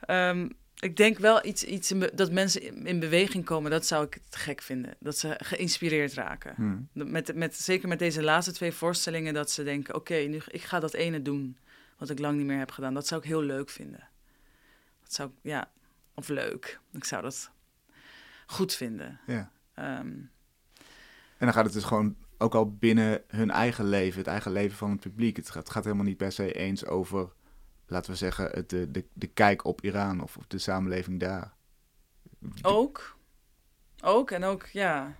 [0.00, 0.48] Ehm,
[0.80, 4.36] ik denk wel iets, iets dat mensen in, in beweging komen, dat zou ik het
[4.36, 4.96] gek vinden.
[5.00, 6.54] Dat ze geïnspireerd raken.
[6.54, 7.10] Hm.
[7.10, 10.80] Met, met, zeker met deze laatste twee voorstellingen, dat ze denken: oké, nu ik ga
[10.80, 11.56] dat ene doen
[11.98, 12.94] wat ik lang niet meer heb gedaan.
[12.94, 14.08] Dat zou ik heel leuk vinden.
[15.02, 15.70] Dat zou ik, ja,
[16.14, 16.80] of leuk.
[16.92, 17.50] Ik zou dat
[18.46, 19.20] goed vinden.
[19.26, 19.50] Ja.
[19.74, 20.12] Ehm,
[21.38, 24.76] En dan gaat het dus gewoon ook al binnen hun eigen leven, het eigen leven
[24.76, 25.36] van het publiek.
[25.36, 27.32] Het gaat, het gaat helemaal niet per se eens over,
[27.86, 31.52] laten we zeggen, het, de, de, de kijk op Iran of, of de samenleving daar.
[32.62, 33.16] ook.
[34.02, 35.16] Ook en ook, ja.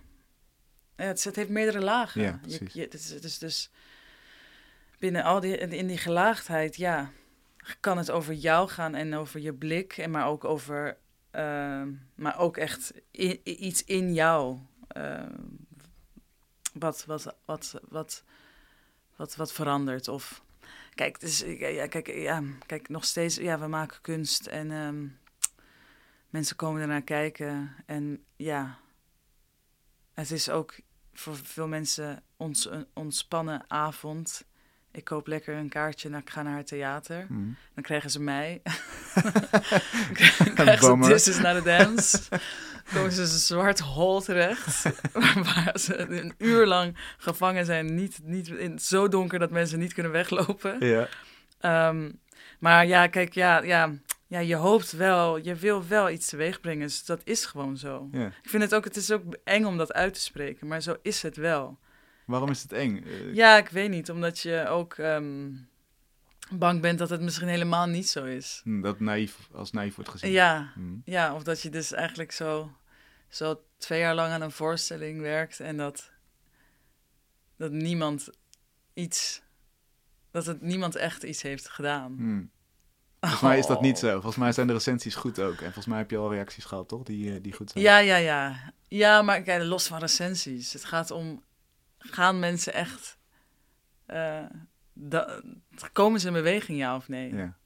[0.95, 2.21] ja het, het heeft meerdere lagen.
[2.21, 2.73] Ja, precies.
[2.73, 3.71] je- het is dus
[4.99, 7.11] binnen al die, in die gelaagdheid, ja,
[7.79, 10.97] kan het over jou gaan en over je blik, en maar ook over,
[11.31, 12.93] ehm, maar ook echt
[13.43, 14.57] iets in jou.
[14.87, 15.35] ehm,
[16.73, 18.23] wat, wat, wat, wat,
[19.15, 20.07] wat, wat verandert.
[20.07, 20.43] Of
[20.97, 21.17] kijk,
[21.59, 25.07] ja, ja, kijk, ja, kijk, nog steeds, ja, we maken kunst en ehm,
[26.29, 27.75] mensen komen ernaar kijken.
[27.85, 28.79] En ja,
[30.13, 30.79] het is ook
[31.13, 34.46] voor veel mensen ons, een ontspannen avond.
[34.97, 37.25] Ik koop lekker een kaartje en ik ga naar het theater.
[37.27, 37.33] Hm.
[37.73, 38.61] Dan krijgen ze mij.
[40.45, 41.09] dan krijgen ze.
[41.09, 42.19] This is not a dance.
[42.29, 42.39] Dan
[42.93, 44.83] komen ze een zwart hol terecht.
[45.53, 47.95] waar ze een uur lang gevangen zijn.
[47.95, 50.85] Niet, niet in, zo donker dat mensen niet kunnen weglopen.
[50.85, 51.07] Ja.
[51.59, 52.11] Ehm,
[52.59, 53.93] maar ja, kijk, ja, ja,
[54.27, 56.87] ja, je hoopt wel, je wil wel iets teweeg brengen.
[56.87, 58.09] Dus dat is gewoon zo.
[58.11, 58.25] ja.
[58.25, 60.67] Ik vind het ook, het is ook eng om dat uit te spreken.
[60.67, 61.77] Maar zo is het wel.
[62.27, 63.03] Waarom is het eng?
[63.03, 64.09] Eh, Ja, ik weet niet.
[64.11, 65.49] Omdat je ook ehm,
[66.51, 68.61] bang bent dat het misschien helemaal niet zo is.
[68.63, 70.31] hm, Dat naïef, als naïef wordt gezien.
[70.31, 70.81] Ja, Hm.
[71.03, 72.71] ja, of dat je dus eigenlijk zo,
[73.29, 76.11] zo twee jaar lang aan een voorstelling werkt en dat,
[77.57, 78.29] dat niemand
[78.93, 79.41] iets,
[80.31, 82.15] dat het niemand echt iets heeft gedaan.
[82.17, 82.45] Hm.
[83.19, 84.11] Volgens mij is dat niet zo.
[84.11, 85.53] Volgens mij zijn de recensies goed ook.
[85.55, 87.03] En volgens mij heb je al reacties gehad, toch?
[87.03, 87.83] Die, eh, die goed zijn.
[87.83, 88.73] Ja, ja, ja.
[88.87, 90.73] Ja, maar kijk, los van recensies.
[90.73, 91.43] Het gaat om,
[92.11, 93.17] gaan mensen echt,
[94.05, 94.45] eh,
[94.93, 95.41] da-
[95.93, 97.35] komen ze in beweging, ja of nee?
[97.35, 97.57] Ja.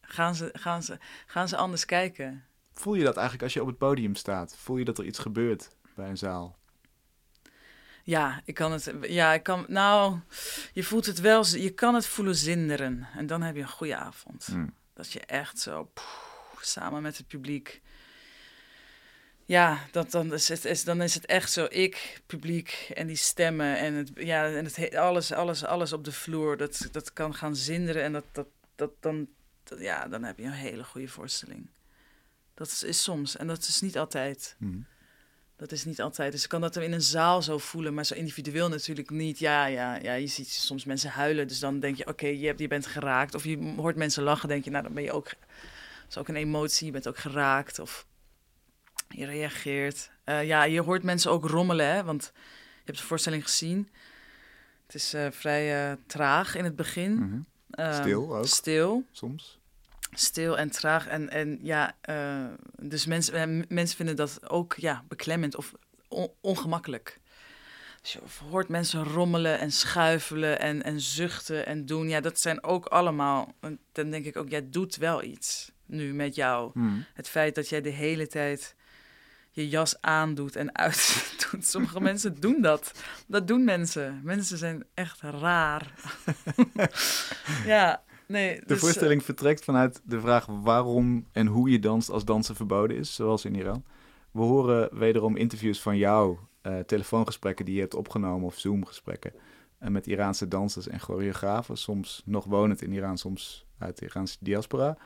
[0.00, 2.44] Gaan, ze, gaan, ze, gaan ze anders kijken?
[2.72, 4.56] Voel je dat eigenlijk als je op het podium staat?
[4.56, 6.58] Voel je dat er iets gebeurt bij een zaal?
[8.04, 8.92] Ja, ik kan het.
[9.02, 9.64] Ja, ik kan.
[9.68, 10.18] Nou,
[10.72, 11.46] je voelt het wel.
[11.46, 13.08] Je kan het voelen zinderen.
[13.16, 14.46] En dan heb je een goede avond.
[14.46, 14.66] Hm.
[14.94, 17.80] Dat je echt zo poeh, samen met het publiek.
[19.50, 21.66] Ja, dat, dan, is het, is, dan is het echt zo.
[21.70, 26.04] Ik, publiek en die stemmen en het, ja, en het he- alles, alles, alles op
[26.04, 26.56] de vloer.
[26.56, 28.02] Dat, dat kan gaan zinderen.
[28.02, 29.28] En dat, dat, dat, dan,
[29.64, 31.66] dat- ja, dan heb je een hele goede voorstelling.
[32.54, 33.36] Dat is, is soms.
[33.36, 34.54] En dat is niet altijd.
[34.58, 34.78] Hm.
[35.56, 36.32] Dat is niet altijd.
[36.32, 39.38] Dus ik kan dat in een zaal zo voelen, maar zo individueel natuurlijk niet.
[39.38, 40.14] Ja, ja, ja.
[40.14, 43.34] Je ziet soms mensen huilen, dus dan denk je, oké, je, hebt- je bent geraakt.
[43.34, 45.24] Of je hoort mensen lachen, denk je, nou, dan ben je ook...
[45.28, 47.78] Dat is ook een emotie, je bent ook geraakt.
[47.78, 48.06] Of
[49.14, 50.10] je reageert.
[50.24, 53.88] Eh, ja, je hoort mensen ook rommelen, hè, want je hebt de voorstelling gezien.
[54.86, 57.14] Het is eh, vrij eh, traag in het begin.
[57.14, 57.38] Mhm.
[57.70, 58.46] Eh, Stil ook.
[58.46, 59.58] Stil Soms.
[60.12, 61.06] stil en traag.
[61.06, 61.94] En, en ja,
[62.82, 65.72] dus mensen, mensen vinden dat ook ja, beklemmend of
[66.08, 67.18] on- ongemakkelijk.
[68.02, 68.20] Dus je
[68.50, 72.08] hoort mensen rommelen en schuifelen en, en zuchten en doen.
[72.08, 73.54] Ja, dat zijn ook allemaal.
[73.92, 76.70] Dan denk ik ook, jij doet wel iets nu met jou.
[76.74, 76.88] Hm.
[77.14, 78.74] Het feit dat jij de hele tijd
[79.50, 81.66] je jas aandoet en uitdoet.
[81.72, 82.92] Sommige mensen doen dat.
[83.26, 84.20] Dat doen mensen.
[84.24, 85.94] Mensen zijn echt raar.
[87.66, 88.54] ja, nee.
[88.54, 92.56] De dus, eh, voorstelling vertrekt vanuit de vraag waarom en hoe je danst als dansen
[92.56, 93.84] verboden is, zoals in Iran.
[94.30, 99.32] We horen wederom interviews van jou, eh, telefoongesprekken die je hebt opgenomen of Zoom-gesprekken
[99.78, 104.36] eh, met Iraanse dansers en choreografen, soms nog wonend in Iran, soms uit de Iraanse
[104.40, 104.96] diaspora.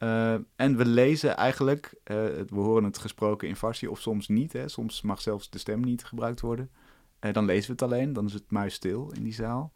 [0.00, 4.28] Eh, en we lezen eigenlijk, eh, het- we horen het gesproken in Farsi of soms
[4.28, 4.52] niet.
[4.52, 4.68] Hè.
[4.68, 6.70] Soms mag zelfs de stem niet gebruikt worden.
[7.18, 9.72] Eh, dan lezen we het alleen, dan is het muisstil in die zaal.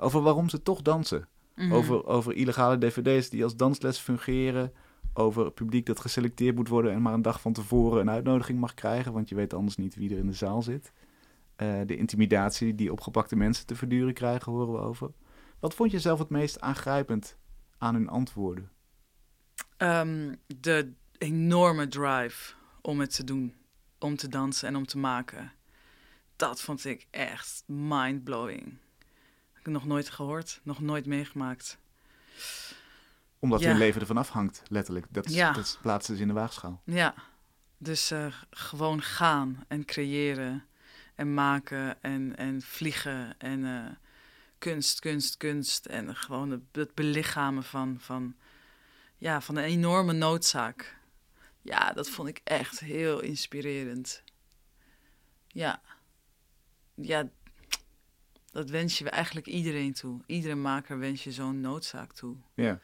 [0.00, 1.28] Over waarom ze toch dansen.
[1.56, 1.72] mhm.
[1.72, 4.72] Over, over illegale dvd's die als dansles fungeren.
[5.14, 8.74] Over publiek dat geselecteerd moet worden en maar een dag van tevoren een uitnodiging mag
[8.74, 9.12] krijgen.
[9.12, 10.92] Want je weet anders niet wie er in de zaal zit.
[11.86, 15.10] De intimidatie die opgepakte mensen te verduren krijgen, horen we over.
[15.60, 17.38] Wat vond je zelf het meest aangrijpend
[17.78, 18.70] aan hun antwoorden?
[19.76, 23.54] Ehm, de enorme drive om het te doen,
[23.98, 25.52] om te dansen en om te maken.
[26.36, 28.76] Dat vond ik echt mind-blowing.
[29.52, 31.78] Heb ik nog nooit gehoord, nog nooit meegemaakt.
[33.38, 33.68] Omdat Ja.
[33.68, 35.06] hun leven ervan afhangt, letterlijk.
[35.10, 35.52] Dat, is, Ja.
[35.52, 36.80] dat plaatsen ze in de waagschaal.
[36.84, 37.14] Ja,
[37.78, 40.64] dus eh, gewoon gaan en creëren
[41.14, 43.90] en maken en, en vliegen en eh,
[44.58, 45.86] kunst, kunst, kunst.
[45.86, 48.34] En gewoon het, het belichamen van, van,
[49.24, 50.96] ja, van een enorme noodzaak.
[51.62, 54.22] Ja, dat vond ik echt heel inspirerend.
[55.48, 55.82] Ja,
[56.94, 57.28] ja,
[58.50, 60.20] dat wens je eigenlijk iedereen toe.
[60.26, 62.36] Iedere maker wens je zo'n noodzaak toe.
[62.54, 62.80] Ja.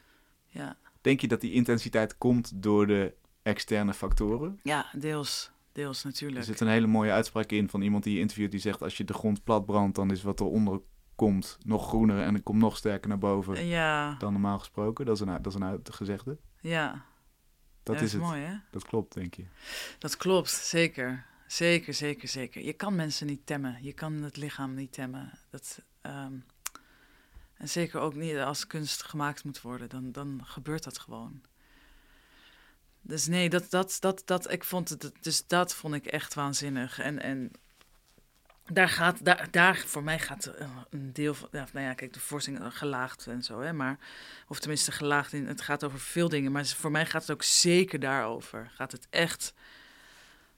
[0.46, 4.60] Ja, Denk je dat die intensiteit komt door de externe factoren?
[4.62, 6.44] ja deels, deels Er natuurlijk.
[6.44, 8.82] zit een hele mooie uitspraak in van iemand die je interviewt die zegt...
[8.82, 10.80] als je de grond plat brandt, dan is wat eronder
[11.20, 12.22] komt nog groener...
[12.22, 15.04] en het komt nog sterker naar boven Ja, dan normaal gesproken.
[15.06, 16.38] Dat is een, dat is een uitgezegde.
[16.60, 17.04] ja.
[17.82, 18.22] Dat is het.
[18.22, 18.54] mooi, hè?
[18.70, 19.44] Dat klopt, denk je.
[19.98, 21.26] Dat klopt, zeker.
[21.46, 22.64] Zeker, zeker, zeker.
[22.64, 23.78] Je kan mensen niet temmen.
[23.82, 25.38] Je kan het lichaam niet temmen.
[25.50, 26.34] Dat, ehm,
[27.54, 29.88] en zeker ook niet als kunst gemaakt moet worden.
[29.88, 31.40] Dan, dan gebeurt dat gewoon.
[33.00, 36.98] Dus nee, dat, dat, dat, dat, ik vond het, dus dat vond ik echt waanzinnig.
[36.98, 37.50] En, en
[38.72, 42.20] daar gaat, daar, daar voor mij gaat eh, een deel van, nou ja, kijk, de
[42.20, 43.98] voorstelling eh, gelaagd en zo, hè, maar,
[44.48, 47.42] of tenminste gelaagd in, het gaat over veel dingen, maar voor mij gaat het ook
[47.42, 48.70] zeker daarover.
[48.74, 49.54] Gaat het echt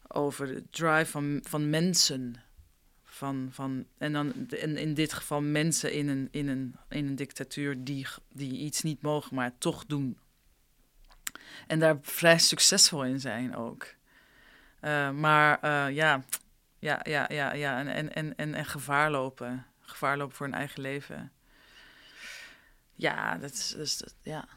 [0.07, 2.43] over de drive van, van mensen.
[3.05, 7.17] Van, van, en dan in, in dit geval mensen in een, in een, in een
[7.17, 10.19] dictatuur die, die iets niet mogen, maar toch doen.
[11.67, 13.95] En daar vrij succesvol in zijn ook.
[14.81, 16.25] Eh, maar ja,
[16.83, 17.79] ja, ja, ja, ja.
[17.79, 19.65] En, en, en, en, en gevaar lopen.
[19.81, 21.33] Gevaar lopen voor hun eigen leven.
[22.95, 24.49] Ja, dat is, dat is dat- ja,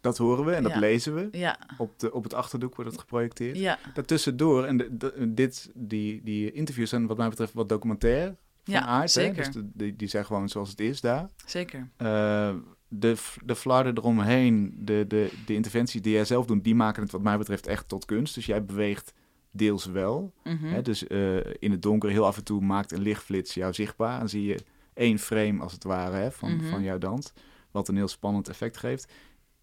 [0.00, 0.78] Dat horen we en dat Ja.
[0.78, 1.28] lezen we.
[1.38, 3.56] ja, Op, de, op het achterdoek wordt het geprojecteerd.
[3.58, 8.26] ja, Daartussendoor, en de, de- dit, die, die interviews zijn wat mij betreft wat documentair
[8.64, 9.02] van ja aard.
[9.14, 9.22] hè.
[9.22, 11.28] zeker, Dus de- die, die zijn gewoon zoals het is daar.
[11.46, 11.88] zeker.
[11.96, 12.54] Eh,
[12.88, 17.12] de, de flarden eromheen, de, de, de interventies die jij zelf doet, die maken het
[17.12, 18.34] wat mij betreft echt tot kunst.
[18.34, 19.12] Dus jij beweegt
[19.50, 20.32] deels wel.
[20.44, 20.66] Mhm.
[20.66, 20.82] Hè?
[20.82, 24.20] Dus eh, in het donker heel af en toe maakt een lichtflits jou zichtbaar.
[24.20, 24.58] En zie je
[24.94, 26.64] één frame als het ware hè, van, Mhm.
[26.70, 27.32] van jouw dans.
[27.70, 29.12] Wat een heel spannend effect geeft.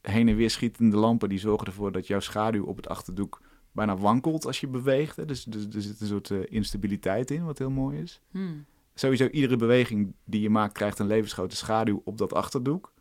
[0.01, 3.97] Heen en weer schietende lampen die zorgen ervoor dat jouw schaduw op het achterdoek bijna
[3.97, 5.15] wankelt als je beweegt.
[5.15, 5.25] Hè?
[5.25, 8.21] Dus, dus er zit een soort eh, instabiliteit in, wat heel mooi is.
[8.31, 8.65] Hmm.
[8.93, 12.93] Sowieso, iedere beweging die je maakt krijgt een levensgrote schaduw op dat achterdoek.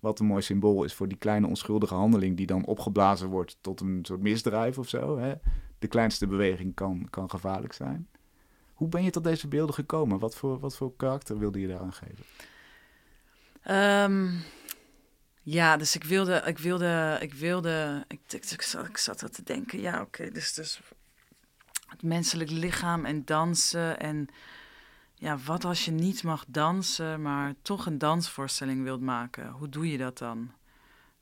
[0.00, 3.80] Wat een mooi symbool is voor die kleine onschuldige handeling die dan opgeblazen wordt tot
[3.80, 5.18] een soort misdrijf of zo.
[5.18, 5.32] Hè?
[5.82, 8.08] De kleinste beweging kan, kan gevaarlijk zijn.
[8.72, 10.18] Hoe ben je tot deze beelden gekomen?
[10.18, 12.24] Wat voor, wat voor karakter wilde je daaraan geven?
[13.62, 14.30] Ehm,
[15.42, 19.42] ja, dus ik wilde, ik wilde, ik wilde, ik, ik, zat, ik zat wat te
[19.42, 20.80] denken, ja, oké, dus, dus
[21.86, 24.28] het menselijk lichaam en dansen en
[25.14, 29.50] ja, wat als je niet mag dansen, maar toch een dansvoorstelling wilt maken?
[29.50, 30.52] Hoe doe je dat dan?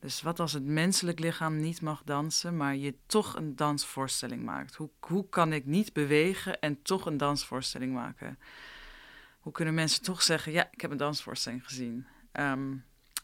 [0.00, 4.74] Dus wat als het menselijk lichaam niet mag dansen, maar je toch een dansvoorstelling maakt?
[4.74, 8.38] Hoe, hoe kan ik niet bewegen en toch een dansvoorstelling maken?
[9.40, 12.06] Hoe kunnen mensen toch zeggen, ja, ik heb een dansvoorstelling gezien?
[12.32, 12.76] Ehm,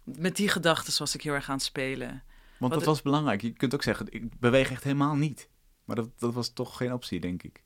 [0.04, 2.22] met die gedachten was ik heel erg aan het spelen.
[2.58, 3.42] Want Wat dat was belangrijk.
[3.42, 5.48] Je kunt ook zeggen, ik beweeg echt helemaal niet.
[5.84, 7.62] Maar dat, dat was toch geen optie, denk ik.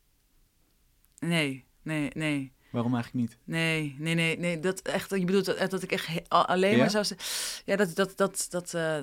[1.18, 2.52] Nee, nee, nee.
[2.70, 3.38] Waarom eigenlijk niet?
[3.44, 4.60] Nee, nee, nee, nee.
[4.60, 6.78] Dat echt, je bedoelt dat, dat ik echt alleen Ja?
[6.78, 7.06] maar zou.
[7.64, 8.98] Ja, dat, dat, dat, dat, eh,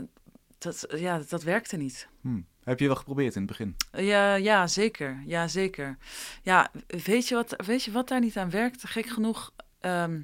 [0.58, 2.08] dat, ja, dat werkte niet.
[2.22, 2.42] Hm.
[2.64, 3.76] Heb je wel geprobeerd in het begin?
[3.92, 5.22] Ja, ja, zeker.
[5.26, 5.98] Ja, zeker.
[6.42, 8.88] Ja, weet je wat, weet je wat daar niet aan werkt?
[8.88, 9.54] Gek genoeg.
[9.80, 10.20] ehm,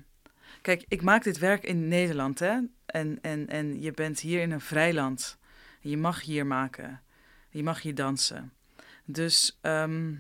[0.62, 2.58] kijk, ik maak dit werk in Nederland, hè?
[2.86, 5.38] En, en, en je bent hier in een vrij land.
[5.80, 7.02] Je mag hier maken.
[7.50, 8.54] Je mag hier dansen.
[9.06, 10.14] Dus ehm,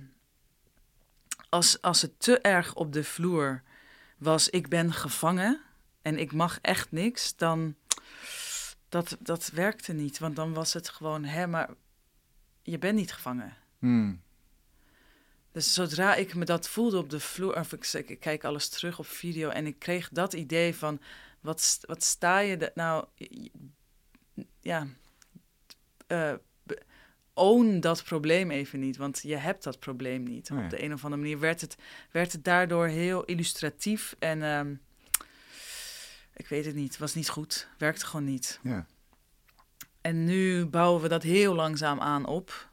[1.53, 3.61] als, als het te erg op de vloer
[4.17, 5.61] was, ik ben gevangen
[6.01, 7.75] en ik mag echt niks, dan,
[8.89, 10.19] dat, dat werkte niet.
[10.19, 11.69] Want dan was het gewoon, hè, maar
[12.61, 13.57] je bent niet gevangen.
[13.79, 14.21] Hmm.
[15.51, 18.99] Dus zodra ik me dat voelde op de vloer, of ik, ik kijk alles terug
[18.99, 21.01] op video en ik kreeg dat idee van,
[21.41, 23.05] wat, wat sta je de, nou,
[24.59, 24.87] ja,
[26.07, 26.33] eh,
[27.33, 30.51] own dat probleem even niet, want je hebt dat probleem niet.
[30.51, 30.63] Oh.
[30.63, 31.77] Op de een of andere manier werd het,
[32.11, 34.73] werd het daardoor heel illustratief en ehm,
[36.33, 38.59] ik weet het niet, was niet goed, werkte gewoon niet.
[38.63, 38.85] Ja.
[40.01, 42.71] En nu bouwen we dat heel langzaam aan op.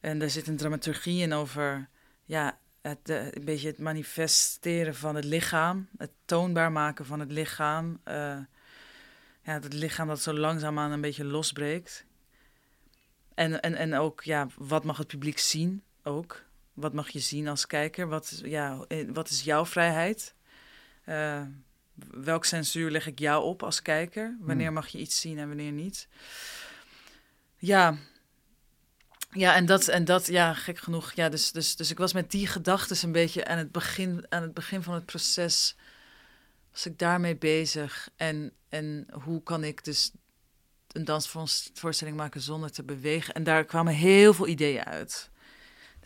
[0.00, 1.88] En er zit een dramaturgie in over
[2.24, 5.88] ja, het, een beetje het manifesteren van het lichaam.
[5.96, 8.00] Het toonbaar maken van het lichaam.
[8.04, 8.38] eh,
[9.42, 12.06] ja, het lichaam dat zo langzaamaan een beetje losbreekt.
[13.36, 16.44] En, en, en ook, ja, wat mag het publiek zien ook?
[16.72, 18.08] Wat mag je zien als kijker?
[18.08, 20.34] Wat, ja, eh, wat is jouw vrijheid?
[21.04, 21.42] Eh,
[22.10, 24.36] welk censuur leg ik jou op als kijker?
[24.40, 24.74] Wanneer Hmm.
[24.74, 26.08] mag je iets zien en wanneer niet?
[27.56, 27.96] Ja.
[29.30, 31.12] Ja, en dat, en dat, ja, gek genoeg.
[31.12, 34.42] Ja, dus, dus, dus ik was met die gedachten een beetje aan het, begin, aan
[34.42, 35.76] het begin van het proces.
[36.72, 38.08] Was ik daarmee bezig?
[38.16, 40.12] En, en hoe kan ik dus
[40.96, 43.34] een dansvoorstelling maken zonder te bewegen?
[43.34, 45.30] En daar kwamen heel veel ideeën uit.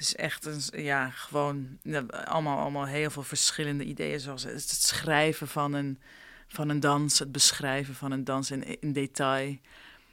[0.00, 1.78] Dus echt, een, ja, gewoon
[2.24, 4.20] allemaal, allemaal heel veel verschillende ideeën.
[4.20, 5.98] Zoals het schrijven van een,
[6.48, 9.56] van een dans, het beschrijven van een dans in, in detail.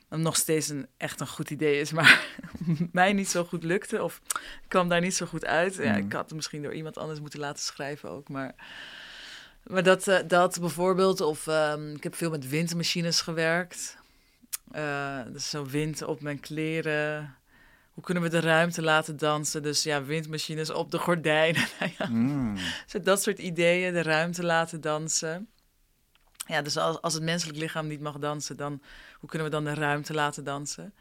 [0.09, 2.27] Dat nog steeds een, echt een goed idee is, maar
[2.91, 4.03] mij niet zo goed lukte.
[4.03, 4.21] Of
[4.67, 5.75] kwam daar niet zo goed uit.
[5.75, 8.29] Ja, ik had het misschien door iemand anders moeten laten schrijven ook.
[8.29, 8.55] Maar,
[9.63, 13.96] maar dat, eh, dat bijvoorbeeld, of ehm, ik heb veel met windmachines gewerkt.
[14.71, 17.36] Eh, dus zo wind op mijn kleren.
[17.93, 19.63] Hoe kunnen we de ruimte laten dansen?
[19.63, 21.67] Dus ja, windmachines op de gordijnen.
[21.97, 25.49] Nou zo dat soort ideeën, de ruimte laten dansen.
[26.47, 28.82] Ja, dus als, als het menselijk lichaam niet mag dansen, dan
[29.19, 30.93] hoe kunnen we dan de ruimte laten dansen?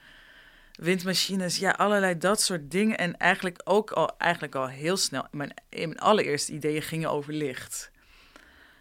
[0.73, 2.99] Windmachines, ja, allerlei dat soort dingen.
[2.99, 7.91] En eigenlijk ook al, eigenlijk al heel snel, mijn, mijn allereerste ideeën gingen over licht.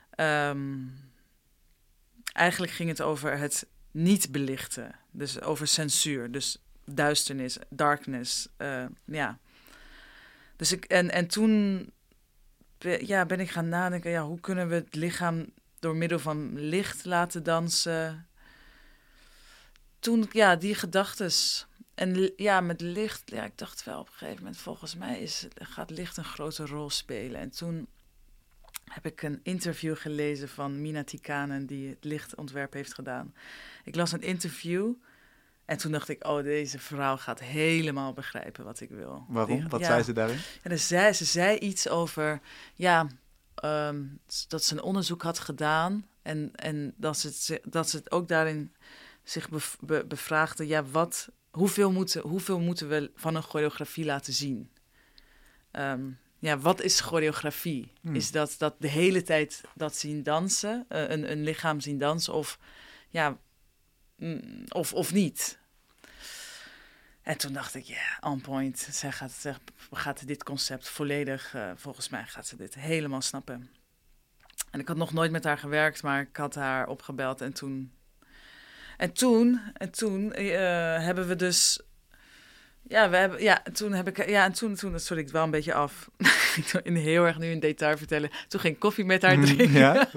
[0.10, 0.78] Ehm,
[2.34, 4.96] eigenlijk ging het over het niet belichten.
[5.12, 6.32] Dus over censuur.
[6.32, 8.48] Dus duisternis, darkness.
[8.58, 9.40] eh, ja.
[10.56, 11.90] Dus ik, en, en toen
[13.00, 15.46] ja, ben ik gaan nadenken, ja, hoe kunnen we het lichaam
[15.80, 18.28] door middel van licht laten dansen?
[20.00, 21.68] Toen, ja, die gedachtes.
[21.94, 25.48] En ja, met licht, ja, ik dacht wel op een gegeven moment, volgens mij is,
[25.54, 27.42] gaat licht een grote rol spelen.
[27.42, 27.88] En toen
[28.86, 33.34] heb ik een interview gelezen van Mina Tikanen, die het lichtontwerp heeft gedaan.
[33.84, 34.94] Ik las een interview
[35.66, 39.26] en toen dacht ik, oh, deze vrouw gaat helemaal begrijpen wat ik wil.
[39.28, 39.60] Waarom?
[39.60, 39.86] Die- Wat ja.
[39.86, 40.38] zei ze daarin?
[40.62, 42.40] En dus zei, ze zei iets over,
[42.76, 43.08] ja,
[43.56, 44.04] ehm,
[44.48, 46.06] dat ze een onderzoek had gedaan.
[46.22, 48.74] En, en dat, ze het, dat ze het ook daarin
[49.24, 54.34] zich bev- be- bevraagde, ja, wat, hoeveel, moeten, hoeveel moeten we van een choreografie laten
[54.34, 54.70] zien?
[55.72, 56.10] Ehm,
[56.46, 57.92] ja, wat is choreografie?
[58.02, 58.16] Hmm.
[58.16, 62.34] Is dat, dat de hele tijd dat zien dansen, eh, een, een lichaam zien dansen,
[62.34, 62.60] of,
[63.10, 63.38] ja,
[64.16, 65.60] mm, of, of niet?
[67.22, 68.88] En toen dacht ik, ja, on point.
[68.92, 69.56] Zij gaat, zij
[69.92, 73.70] gaat dit concept volledig, eh, volgens mij gaat ze dit helemaal snappen.
[74.72, 77.94] En ik had nog nooit met haar gewerkt, maar ik had haar opgebeld en toen...
[78.98, 80.48] En toen, en toen eh,
[81.04, 81.82] hebben we dus...
[82.88, 85.52] Ja, we hebben, ja, toen heb ik, ja, en toen, toen, sorry, ik wel een
[85.52, 86.10] beetje af.
[86.62, 88.30] ik wil in heel erg nu een detail vertellen.
[88.48, 89.66] Toen ging ik koffie met haar drinken.
[89.68, 90.08] Hmm, Ja?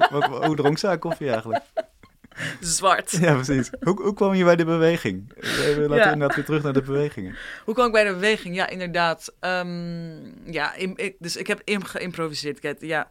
[0.47, 1.65] Hoe dronk ze haar koffie eigenlijk?
[2.61, 3.11] Zwart.
[3.11, 3.71] Ja, precies.
[3.81, 5.33] Hoe, hoe kwam je bij de beweging?
[5.37, 6.13] Eh, Laten we Ja.
[6.13, 7.37] inderdaad weer terug naar de bewegingen.
[7.65, 8.55] Hoe kwam ik bij de beweging?
[8.55, 9.35] Ja, inderdaad.
[9.41, 12.77] Ehm, ja, ik, dus ik heb geïmproviseerd.
[12.81, 13.09] Ja.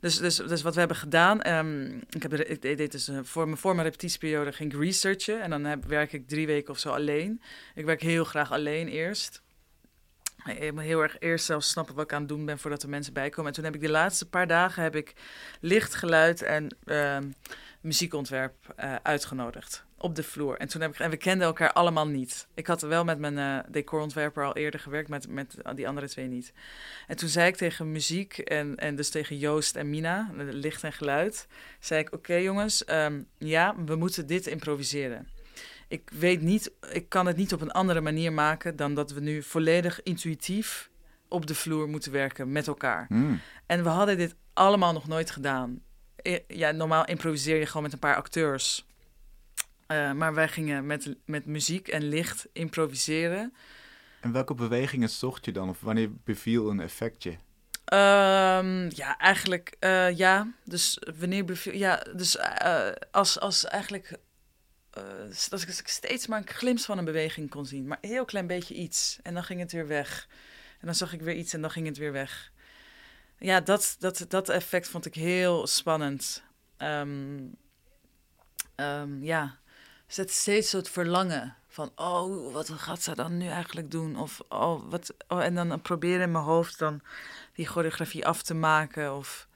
[0.00, 1.42] Dus, dus, dus wat we hebben gedaan.
[1.42, 4.80] ehm, ik, heb, ik deed dit dus, eh, voor, mijn, voor mijn repetitieperiode ging ik
[4.80, 5.40] researchen.
[5.42, 7.42] En dan heb, werk ik drie weken of zo alleen.
[7.74, 9.42] Ik werk heel graag alleen eerst.
[10.58, 12.88] Ik moet heel erg eerst zelf snappen wat ik aan het doen ben voordat er
[12.88, 13.46] mensen bij komen.
[13.50, 15.12] En toen heb ik de laatste paar dagen heb ik
[15.60, 17.24] licht, geluid en ehm,
[17.84, 20.56] muziekontwerp eh, uitgenodigd op de vloer.
[20.56, 22.46] En toen heb ik en we kenden elkaar allemaal niet.
[22.54, 26.26] Ik had wel met mijn eh, decorontwerper al eerder gewerkt, met, met die andere twee
[26.26, 26.52] niet.
[27.06, 30.84] En toen zei ik tegen muziek en, en dus tegen Joost en Mina, eh, licht
[30.84, 31.46] en geluid,
[31.80, 35.28] zei ik: Oké jongens, ehm, ja, we moeten dit improviseren.
[35.88, 39.20] Ik weet niet, ik kan het niet op een andere manier maken dan dat we
[39.20, 40.90] nu volledig intuïtief
[41.28, 43.06] op de vloer moeten werken met elkaar.
[43.08, 43.40] Hmm.
[43.66, 45.82] En we hadden dit allemaal nog nooit gedaan.
[46.46, 48.86] Ja, normaal improviseer je gewoon met een paar acteurs.
[49.86, 53.54] Eh, maar wij gingen met, met muziek en licht improviseren.
[54.20, 55.68] En welke bewegingen zocht je dan?
[55.68, 57.36] Of wanneer beviel een effectje?
[57.84, 60.52] Ehm, ja, eigenlijk eh, ja.
[60.64, 61.74] Dus wanneer beviel...
[61.74, 64.18] Ja, dus eh, als, als eigenlijk...
[65.48, 67.86] dat ik steeds maar een glimp van een beweging kon zien.
[67.86, 69.18] Maar een heel klein beetje iets.
[69.22, 70.28] En dan ging het weer weg.
[70.80, 72.52] En dan zag ik weer iets en dan ging het weer weg.
[73.44, 76.42] Ja, dat, dat, dat effect vond ik heel spannend.
[76.76, 77.38] Ehm,
[78.74, 79.58] ehm, ja,
[80.06, 84.16] dus het steeds het verlangen van, oh, wat gaat ze dan nu eigenlijk doen?
[84.16, 87.00] Of, oh, wat, oh, en dan proberen in mijn hoofd dan
[87.52, 89.14] die choreografie af te maken.
[89.14, 89.48] Of,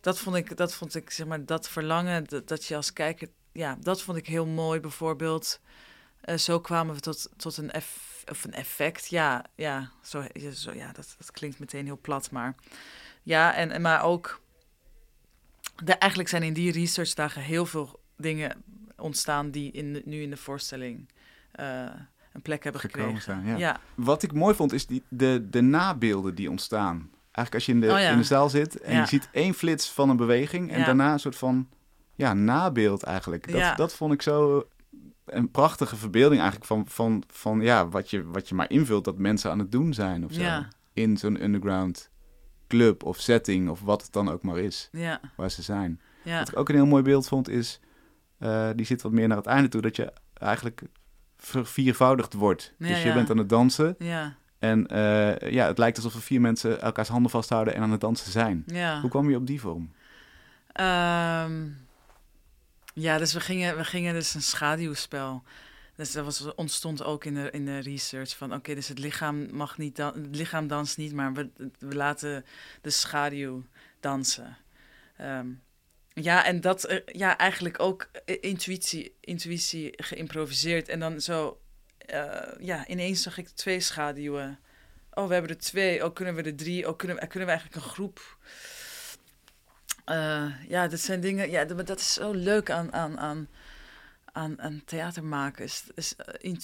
[0.00, 3.28] dat vond ik, dat vond ik, zeg maar, dat verlangen, dat, dat je als kijker,
[3.52, 4.80] ja, dat vond ik heel mooi.
[4.80, 5.60] Bijvoorbeeld,
[6.24, 9.08] uh, zo kwamen we tot, tot een, eff, of een effect.
[9.08, 12.54] Ja, ja, zo, zo, ja dat, dat klinkt meteen heel plat, maar
[13.22, 14.40] ja, en, en maar ook,
[15.84, 18.62] de, eigenlijk zijn in die researchdagen heel veel dingen
[18.96, 21.08] ontstaan die in nu in de voorstelling
[21.60, 21.90] uh,
[22.32, 23.58] een plek hebben gekregen.
[23.58, 23.80] Ja.
[23.94, 27.10] Wat ik mooi vond is die, de, de nabeelden die ontstaan.
[27.22, 29.90] Eigenlijk als je in de, oh in de zaal zit en je ziet één flits
[29.90, 31.68] van een beweging en daarna een soort van
[32.14, 33.52] ja, nabeeld eigenlijk.
[33.52, 34.68] Dat, dat vond ik zo
[35.24, 39.18] een prachtige verbeelding eigenlijk van, van, van ja, wat, je, wat je maar invult dat
[39.18, 40.62] mensen aan het doen zijn of zo.
[40.92, 42.10] In zo'n underground
[42.68, 44.90] club of setting of wat het dan ook maar is
[45.36, 46.00] waar ze zijn.
[46.24, 47.80] Wat ik ook een heel mooi beeld vond is,
[48.38, 50.82] uh, die zit wat meer naar het einde toe, dat je eigenlijk
[51.36, 52.74] verviervoudigd wordt.
[52.78, 53.94] dus je bent aan het dansen.
[53.98, 54.36] Ja.
[54.58, 58.00] En uh, ja, het lijkt alsof er vier mensen elkaars handen vasthouden en aan het
[58.00, 58.62] dansen zijn.
[58.66, 59.00] Ja.
[59.00, 59.92] Hoe kwam je op die vorm?
[60.80, 61.76] Um,
[62.92, 65.42] ja, dus we gingen, we gingen dus een schaduwspel.
[65.96, 69.54] Dus dat was, ontstond ook in de, in de research van oké, dus het lichaam
[69.54, 72.44] mag niet dan, het lichaam danst niet, maar we, we laten
[72.80, 73.64] de schaduw
[74.00, 74.56] dansen.
[75.20, 75.62] Um,
[76.14, 80.88] ja, en dat, uh, ja, eigenlijk ook intuïtie, intuïtie geïmproviseerd.
[80.88, 81.60] En dan zo,
[82.10, 84.58] uh, ja, ineens zag ik twee schaduwen.
[85.12, 86.04] Oh, we hebben er twee.
[86.04, 86.88] Oh, kunnen we er drie?
[86.88, 88.38] Oh, kunnen we, kunnen we eigenlijk een groep?
[90.06, 91.50] Uh, ja, dat zijn dingen.
[91.50, 93.48] Ja, dat, dat is zo leuk aan, aan, aan,
[94.32, 95.64] aan, aan theater maken.
[95.64, 96.14] Is, is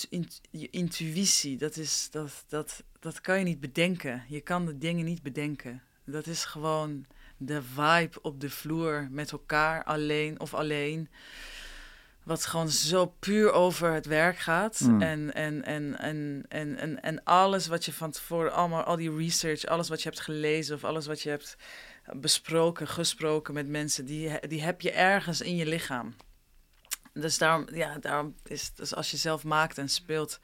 [0.08, 1.56] int, je intuïtie.
[1.56, 4.24] Dat, is, dat, dat, dat kan je niet bedenken.
[4.28, 5.82] Je kan de dingen niet bedenken.
[6.04, 11.08] Dat is gewoon de vibe op de vloer met elkaar, alleen of alleen.
[12.22, 14.80] Wat gewoon zo puur over het werk gaat.
[14.80, 15.02] Mm.
[15.02, 19.16] En, en, en, en, en, en, en alles wat je van tevoren, allemaal, al die
[19.16, 21.56] research, alles wat je hebt gelezen of alles wat je hebt
[22.16, 26.16] besproken, gesproken met mensen, die, die heb je ergens in je lichaam.
[27.12, 30.40] Dus daarom, ja, daarom is dus als je zelf maakt en speelt,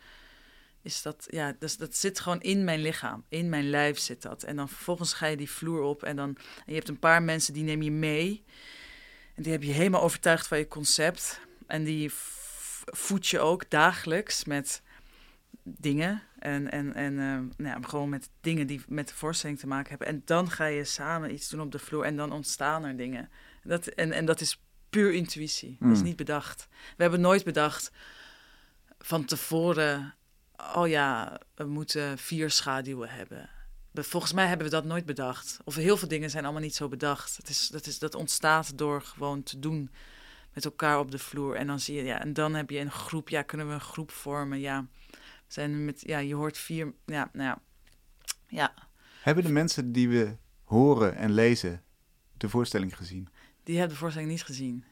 [0.82, 3.24] is dat, ja, dus dat zit gewoon in mijn lichaam.
[3.28, 4.42] In mijn lijf zit dat.
[4.42, 7.22] En dan vervolgens ga je die vloer op en dan, en je hebt een paar
[7.22, 8.44] mensen die neem je mee.
[9.34, 11.40] En die heb je helemaal overtuigd van je concept.
[11.66, 12.10] En die
[12.84, 14.82] voed je ook dagelijks met
[15.64, 16.22] dingen.
[16.38, 19.88] En, en, en uh, nou ja, gewoon met dingen die met de voorstelling te maken
[19.88, 20.06] hebben.
[20.06, 23.28] En dan ga je samen iets doen op de vloer en dan ontstaan er dingen.
[23.62, 25.76] Dat, en, en dat is puur intuïtie.
[25.80, 26.06] Dat is hmm.
[26.06, 26.68] niet bedacht.
[26.96, 27.92] We hebben nooit bedacht
[28.98, 30.14] van tevoren
[30.56, 33.50] oh ja, we moeten vier schaduwen hebben.
[33.94, 35.58] Volgens mij hebben we dat nooit bedacht.
[35.64, 37.36] Of heel veel dingen zijn allemaal niet zo bedacht.
[37.36, 39.90] Het is, dat, is, dat ontstaat door gewoon te doen
[40.52, 41.56] met elkaar op de vloer.
[41.56, 43.28] En dan zie je, ja, en dan heb je een groep.
[43.28, 44.60] Ja, kunnen we een groep vormen?
[44.60, 44.86] Ja,
[45.46, 46.92] zijn met, ja je hoort vier.
[47.06, 47.58] Ja, nou ja.
[48.48, 48.74] ja.
[49.22, 51.82] Hebben de mensen die we horen en lezen
[52.36, 53.28] de voorstelling gezien?
[53.62, 54.84] Die hebben de voorstelling niet gezien.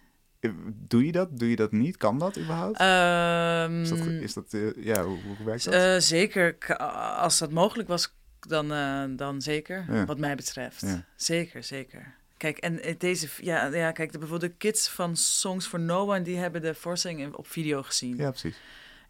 [0.75, 1.39] Doe je dat?
[1.39, 1.97] Doe je dat niet?
[1.97, 2.81] Kan dat überhaupt?
[2.81, 5.75] Um, is dat, is dat uh, ja, hoe, hoe, werkt dat?
[5.75, 6.77] Uh, zeker.
[7.17, 9.85] Als dat mogelijk was, dan, uh, dan zeker.
[9.89, 10.05] Ja.
[10.05, 10.81] Wat mij betreft.
[10.81, 11.05] Ja.
[11.17, 12.15] Zeker, zeker.
[12.37, 16.23] Kijk, en deze, ja, ja kijk, de, bijvoorbeeld de kids van Songs for No One,
[16.23, 18.17] die hebben de voorstelling op video gezien.
[18.17, 18.57] Ja, precies.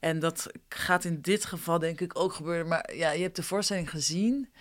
[0.02, 2.68] En dat gaat in dit geval denk ik ook gebeuren.
[2.68, 4.52] Maar ja, je hebt de voorstelling gezien.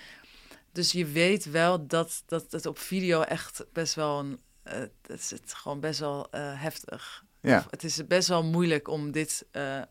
[0.72, 5.20] Dus je weet wel dat, dat het op video echt best wel een uh, het
[5.20, 7.26] is het gewoon best wel uh, heftig.
[7.40, 7.66] Ja.
[7.70, 9.82] Het is best wel moeilijk om dit uh,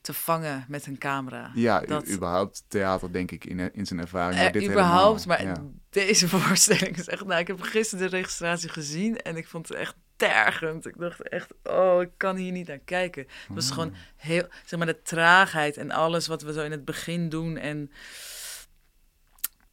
[0.00, 1.50] te vangen met een camera.
[1.54, 2.08] Ja, dat...
[2.08, 4.50] überhaupt theater, denk ik, in, in zijn ervaring.
[4.50, 5.64] Dit überhaupt, maar ja.
[5.90, 7.24] deze voorstelling is echt...
[7.24, 10.86] Nou, ik heb gisteren de registratie gezien en ik vond het echt tergend.
[10.86, 13.22] Ik dacht echt, oh, ik kan hier niet naar kijken.
[13.22, 16.84] Het was gewoon heel, zeg maar, de traagheid en alles wat we zo in het
[16.84, 17.90] begin doen en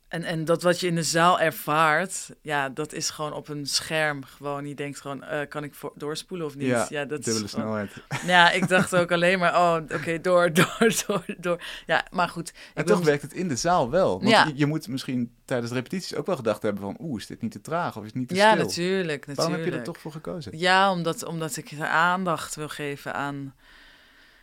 [0.08, 3.66] en, en dat wat je in de zaal ervaart, ja, dat is gewoon op een
[3.66, 4.24] scherm.
[4.24, 6.68] Gewoon, je denkt gewoon, uh, kan ik voor, doorspoelen of niet?
[6.68, 7.92] Ja, ja dat dubbele is snelheid.
[8.26, 11.64] Ja, ik dacht ook alleen maar, oh, oké, door, door, door, door.
[11.86, 12.54] Ja, maar goed.
[12.74, 14.18] En toch werkt het in de zaal wel.
[14.18, 14.46] Want ja.
[14.46, 17.42] je, je, moet misschien tijdens de repetities ook wel gedacht hebben van, oeh, is dit
[17.42, 18.58] niet te traag of is het niet te ja, stil?
[18.58, 19.38] Ja, natuurlijk, natuurlijk.
[19.38, 20.58] Waarom heb je er toch voor gekozen?
[20.58, 23.56] Ja, omdat, omdat ik aandacht wil geven aan,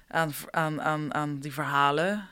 [0.09, 2.29] aan, aan, aan, aan die verhalen.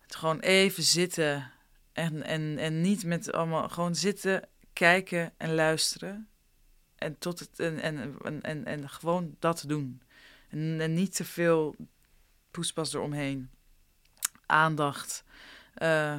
[0.00, 1.52] Het gewoon even zitten
[1.94, 6.28] en, en, en niet met allemaal gewoon zitten, kijken en luisteren.
[6.96, 10.02] En, tot het, en, en, en, en, gewoon dat doen.
[10.48, 11.76] En, niet te veel
[12.50, 13.50] poespas eromheen.
[14.46, 15.24] Aandacht.
[15.74, 16.18] Eh,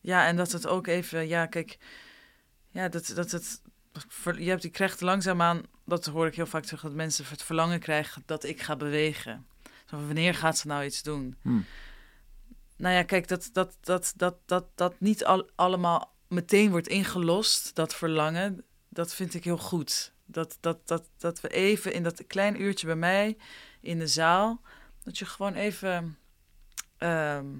[0.00, 1.78] ja, en dat het ook even, ja, kijk,
[2.70, 3.62] ja, dat, dat het,
[4.36, 7.80] je hebt, die krijgt langzaamaan, dat hoor ik heel vaak zeggen, dat mensen het verlangen
[7.80, 9.46] krijgen dat ik ga bewegen.
[9.88, 11.36] Wanneer gaat ze nou iets doen?
[11.42, 11.64] Hmm.
[12.78, 17.74] Nou ja, kijk, dat, dat, dat, dat, dat, dat niet al, allemaal meteen wordt ingelost,
[17.74, 20.12] dat verlangen, dat vind ik heel goed.
[20.24, 23.36] Dat, dat, dat, dat we even in dat klein uurtje bij mij
[23.80, 24.60] in de zaal,
[25.02, 26.18] dat je gewoon even
[26.96, 27.56] ehm,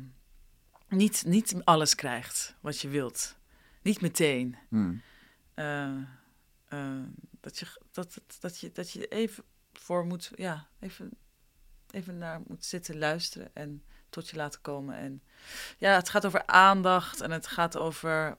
[0.88, 3.36] niet, niet alles krijgt wat je wilt.
[3.82, 4.56] Niet meteen.
[4.68, 5.02] Hmm.
[5.54, 5.96] Eh,
[6.68, 7.02] eh,
[7.40, 11.10] dat, je, dat, dat, je, dat je even voor moet, ja, even,
[11.90, 14.96] even naar moet zitten luisteren en tot je laten komen.
[14.96, 15.22] En
[15.78, 18.36] ja, het gaat over aandacht en het gaat over,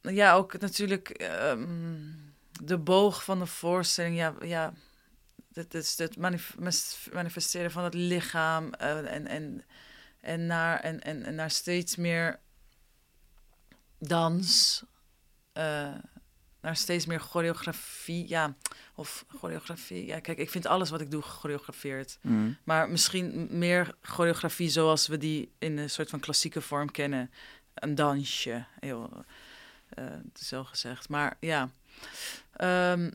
[0.00, 2.00] ja, ook natuurlijk ehm,
[2.50, 4.16] de boog van de voorstelling.
[4.16, 4.72] Ja, ja
[5.52, 6.16] het is het
[7.12, 9.64] manifesteren van het lichaam uh, en, en,
[10.20, 12.40] en, naar, en, en, en naar steeds meer
[13.98, 14.82] dans,
[15.54, 15.94] uh,
[16.62, 18.28] naar steeds meer choreografie.
[18.28, 18.54] Ja,
[18.94, 20.06] of choreografie.
[20.06, 22.18] Ja, kijk, ik vind alles wat ik doe gechoreografeerd.
[22.20, 22.56] Mm.
[22.64, 27.30] Maar misschien meer choreografie zoals we die in een soort van klassieke vorm kennen.
[27.74, 29.24] Een dansje, heel
[29.98, 30.04] uh,
[30.34, 31.08] zo gezegd.
[31.08, 31.70] Maar ja.
[32.92, 33.10] Um,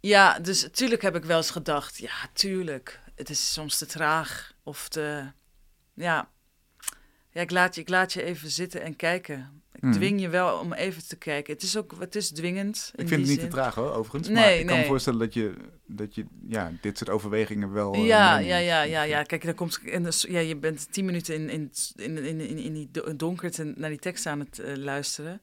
[0.00, 3.00] ja, dus natuurlijk heb ik wel eens gedacht, ja, tuurlijk.
[3.14, 5.32] Het is soms te traag of te,
[5.94, 6.30] ja.
[7.32, 9.62] Ja, ik laat je, ik laat je even zitten en kijken.
[9.72, 9.92] Ik Mhm.
[9.92, 11.52] dwing je wel om even te kijken.
[11.54, 12.92] Het is ook, het is dwingend.
[12.94, 14.28] in Ik vind het niet te traag hoor, overigens.
[14.28, 15.54] maar Nee, ik kan me voorstellen dat je,
[15.86, 17.94] dat je ja, dit soort overwegingen wel...
[17.94, 19.22] eh, Ja, ja, ja, ja, ja.
[19.22, 22.58] Kijk, dan komt, en dus, ja, je bent tien minuten in, in, in, in, in,
[22.58, 25.40] in die do- donkerte naar die tekst aan het eh, luisteren.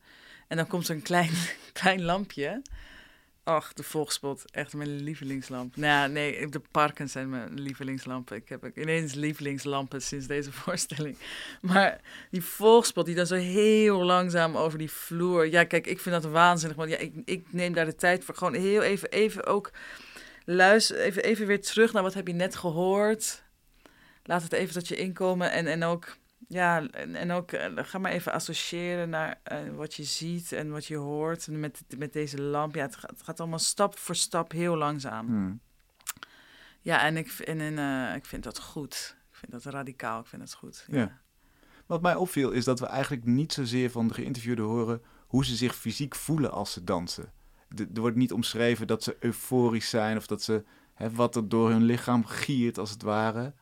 [0.48, 1.32] En dan komt er een klein,
[1.74, 2.62] klein lampje.
[3.48, 4.52] Ach, de volgspot.
[4.52, 5.76] Echt mijn lievelingslamp.
[5.76, 8.36] Nou, nee, de parken zijn mijn lievelingslampen.
[8.36, 11.18] Ik heb ineens lievelingslampen sinds deze voorstelling.
[11.62, 15.48] Maar die volgspot die dan zo heel langzaam over die vloer...
[15.48, 16.78] Ja, kijk, ik vind dat waanzinnig.
[16.78, 18.36] Want ja, ik, ik neem daar de tijd voor.
[18.36, 19.72] Gewoon heel even, even ook
[20.46, 23.44] luister, even, even weer terug naar wat heb je net gehoord.
[24.24, 25.52] Laat het even tot je inkomen.
[25.52, 26.16] En, en ook,
[26.48, 30.72] ja, en, en ook eh, ga maar even associëren naar eh, wat je ziet en
[30.72, 32.76] wat je hoort met, met deze lamp.
[32.76, 35.28] Ja, het gaat, het gaat allemaal stap voor stap heel langzaam.
[35.28, 35.60] Hmm.
[36.82, 37.78] Ja, en, ik, en, en
[38.10, 39.18] eh, ik vind dat goed.
[39.32, 40.86] Ik vind dat radicaal, ik vind dat goed.
[40.92, 41.20] Ja.
[41.86, 45.56] Wat mij opviel is dat we eigenlijk niet zozeer van de geïnterviewden horen hoe ze
[45.56, 47.32] zich fysiek voelen als ze dansen.
[47.70, 51.50] De- er wordt niet omschreven dat ze euforisch zijn of dat ze hè, wat er
[51.50, 53.54] door hun lichaam giert als het ware.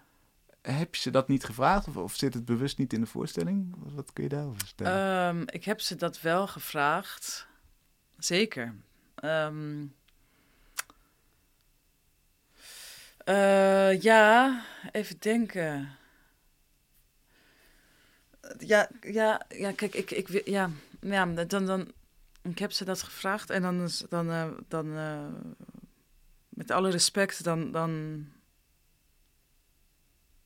[0.64, 3.76] Heb je ze dat niet gevraagd of, of zit het bewust niet in de voorstelling?
[3.78, 5.36] Wat, wat kun je daarover vertellen?
[5.38, 7.48] Ehm, ik heb ze dat wel gevraagd.
[8.18, 8.76] Zeker.
[9.16, 9.86] Ehm,
[13.18, 15.98] eh, ja, even denken.
[18.58, 21.92] Ja, ja, ja kijk, ik, ik, ja, ja, dan, dan,
[22.42, 25.28] ik heb ze dat gevraagd en dan, dan, eh, dan eh,
[26.50, 28.26] met alle respect, dan, dan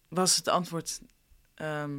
[0.07, 1.01] was het antwoord,
[1.55, 1.95] ehm,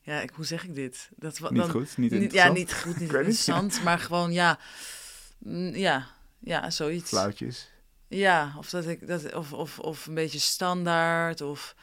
[0.00, 1.08] ja, ik, hoe zeg ik dit?
[1.16, 1.96] Dat, niet dan, goed?
[1.96, 3.12] Niet ja, niet goed, niet.
[3.12, 4.58] interessant, maar gewoon ja,
[5.38, 6.06] mm, ja,
[6.38, 7.08] ja, zoiets.
[7.08, 7.70] Flauwtjes.
[8.08, 11.74] Ja, of dat ik dat of, of, of een beetje standaard of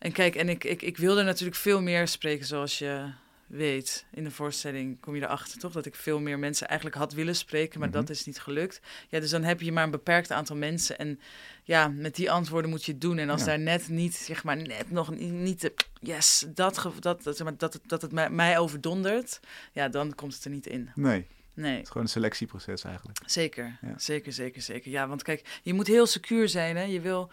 [0.00, 3.10] en kijk, en ik, ik, ik wilde natuurlijk veel meer spreken, zoals je
[3.50, 4.04] weet.
[4.12, 5.72] In de voorstelling kom je erachter, toch?
[5.72, 7.98] Dat ik veel meer mensen eigenlijk had willen spreken, maar Mhm.
[7.98, 8.80] dat is niet gelukt.
[9.08, 10.98] Ja, dus dan heb je maar een beperkt aantal mensen.
[10.98, 11.20] En
[11.64, 13.18] ja, met die antwoorden moet je het doen.
[13.18, 13.46] En als Ja.
[13.46, 17.56] daar net niet, zeg maar, net nog niet, de, yes, dat, dat, dat, zeg maar,
[17.56, 19.40] dat, het, dat het mij, mij overdondert,
[19.72, 20.90] ja, dan komt het er niet in.
[20.94, 21.72] Nee, Nee.
[21.72, 23.18] het is gewoon een selectieproces eigenlijk.
[23.26, 23.98] Zeker, Ja.
[23.98, 24.90] zeker, zeker, zeker.
[24.90, 26.76] Ja, want kijk, je moet heel secuur zijn.
[26.76, 26.82] Hè?
[26.82, 27.30] Je, wil,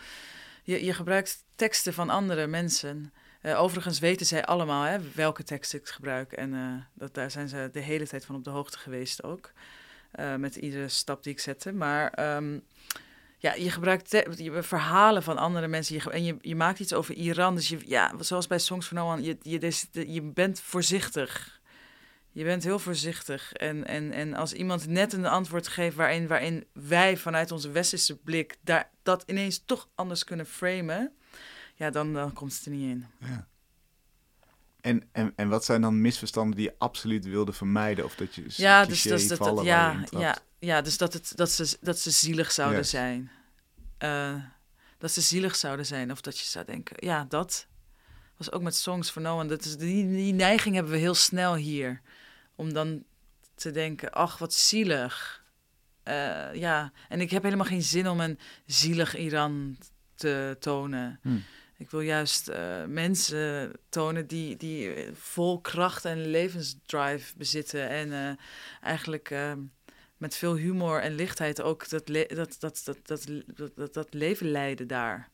[0.63, 3.13] je, je gebruikt teksten van andere mensen.
[3.48, 6.32] Eh, overigens weten zij allemaal hè, welke teksten ik gebruik.
[6.32, 9.52] En eh, dat, daar zijn ze de hele tijd van op de hoogte geweest ook.
[10.12, 11.74] Eh, met iedere stap die ik zette.
[11.74, 12.60] Maar ehm,
[13.38, 16.12] ja, je gebruikt je, verhalen van andere mensen.
[16.12, 17.56] En je, je maakt iets over Iran.
[17.56, 21.62] Dus je, ja, zoals bij Songs for No je, je, je bent voorzichtig.
[22.32, 23.54] Je bent heel voorzichtig.
[23.54, 28.18] En, en, en als iemand net een antwoord geeft waarin, waarin wij vanuit onze westerse
[28.18, 31.16] blik daar, dat ineens toch anders kunnen framen,
[31.78, 33.05] ja, dan, dan komt het er niet in.
[33.19, 33.47] Ja.
[34.82, 38.05] En, en, en wat zijn dan misverstanden die je absoluut wilde vermijden?
[38.05, 41.78] Of dat je Ja, dus, dus dat, ja, ja, ja, dus dat, het, dat, ze,
[41.82, 42.89] dat ze zielig zouden Yes.
[42.89, 43.32] zijn.
[43.97, 44.36] Eh,
[44.97, 46.11] dat ze zielig zouden zijn.
[46.11, 47.67] Of dat je zou denken, ja, dat
[48.38, 49.49] was ook met Songs for No One.
[49.49, 52.01] Dat is, die, die neiging hebben we heel snel hier.
[52.55, 53.03] Om dan
[53.55, 55.43] te denken, ach, wat zielig.
[56.03, 59.78] eh, ja, en ik heb helemaal geen zin om een zielig Iran
[60.15, 61.19] te tonen.
[61.21, 61.38] Hm.
[61.78, 67.89] Ik wil juist eh, mensen tonen die, die vol kracht en levensdrive bezitten.
[67.89, 68.36] En eh,
[68.82, 69.53] eigenlijk eh,
[70.17, 74.51] met veel humor en lichtheid ook dat, dat, dat, dat, dat, dat, dat, dat leven
[74.51, 75.30] leiden daar.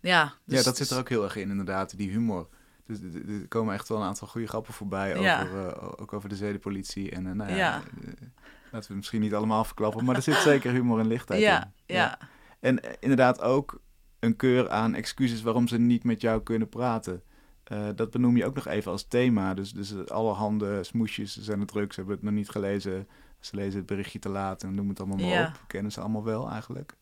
[0.00, 2.48] Ja, dus- ja, dat zit dus- er ook heel erg in, inderdaad, die humor.
[2.86, 5.42] Dus er- komen echt wel een aantal goede grappen voorbij, Ja.
[5.42, 7.10] over, ook over de zedenpolitie.
[7.10, 7.82] En nou ja, Ja.
[8.72, 11.46] laten we misschien niet allemaal verklappen, maar er zit zeker humor en lichtheid in.
[11.46, 12.18] Ja, ja,
[12.60, 13.80] En inderdaad ook
[14.18, 17.22] een keur aan excuses waarom ze niet met jou kunnen praten.
[17.64, 19.54] Eh, dat benoem je ook nog even als thema.
[19.54, 23.08] Dus, dus allerhande smoesjes ze zijn het druk, ze hebben het nog niet gelezen.
[23.40, 25.46] Ze lezen het berichtje te laat en noem het allemaal maar Ja.
[25.46, 25.64] op.
[25.66, 26.96] Kennen ze allemaal wel eigenlijk.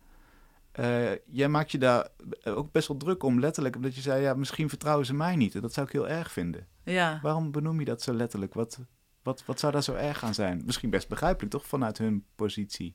[0.72, 2.08] Eh, jij maakt je daar
[2.44, 3.76] ook best wel druk om, letterlijk.
[3.76, 5.54] Omdat je zei, ja, misschien vertrouwen ze mij niet.
[5.54, 6.66] En dat zou ik heel erg vinden.
[6.84, 7.18] ja.
[7.22, 8.54] Waarom benoem je dat zo letterlijk?
[8.54, 8.80] Wat,
[9.22, 10.62] wat, wat zou daar zo erg aan zijn?
[10.64, 11.66] Misschien best begrijpelijk, toch?
[11.66, 12.94] Vanuit hun positie.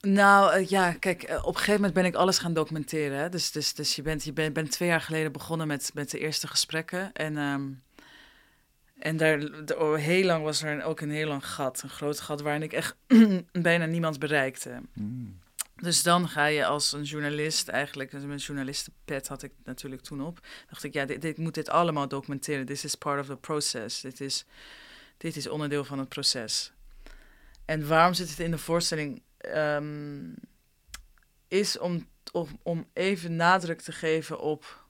[0.00, 3.18] Nou eh, ja, kijk, eh, op een gegeven moment ben ik alles gaan documenteren.
[3.18, 3.28] Hè?
[3.28, 6.18] Dus, dus, dus je bent, je bent, bent twee jaar geleden begonnen met, met de
[6.18, 7.12] eerste gesprekken.
[7.12, 7.62] En, ehm,
[8.98, 12.20] en daar, de- oh, heel lang was er ook een heel lang gat, een groot
[12.20, 12.96] gat, waarin ik echt
[13.52, 14.80] bijna niemand bereikte.
[14.92, 15.38] Hmm.
[15.76, 20.22] Dus dan ga je als een journalist eigenlijk, dus mijn journalistenpet had ik natuurlijk toen
[20.22, 22.66] op, dacht ik, ja, dit, dit- ik moet dit allemaal documenteren.
[22.66, 24.00] This is part of the process.
[24.00, 24.44] Dit is,
[25.16, 26.72] dit is onderdeel van het proces.
[27.64, 29.22] En waarom zit het in de voorstelling?
[29.42, 30.32] Ehm,
[31.48, 34.86] is om, om, om even nadruk te geven op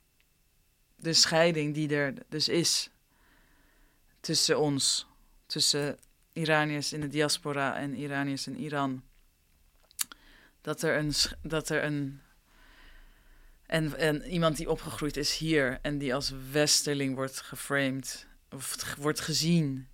[0.97, 2.91] de scheiding die er dus is
[4.21, 5.07] tussen ons,
[5.47, 5.99] tussen
[6.33, 9.03] Iraniërs in de diaspora en Iraniërs in Iran.
[10.61, 12.21] Dat er een, dat er een
[13.73, 19.21] en, en iemand die opgegroeid is hier en die als westerling wordt geframed of wordt
[19.21, 19.89] gezien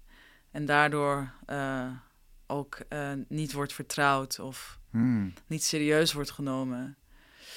[0.51, 1.91] en daardoor eh,
[2.49, 5.33] ook eh, niet wordt vertrouwd of Hmm.
[5.47, 6.97] niet serieus wordt genomen.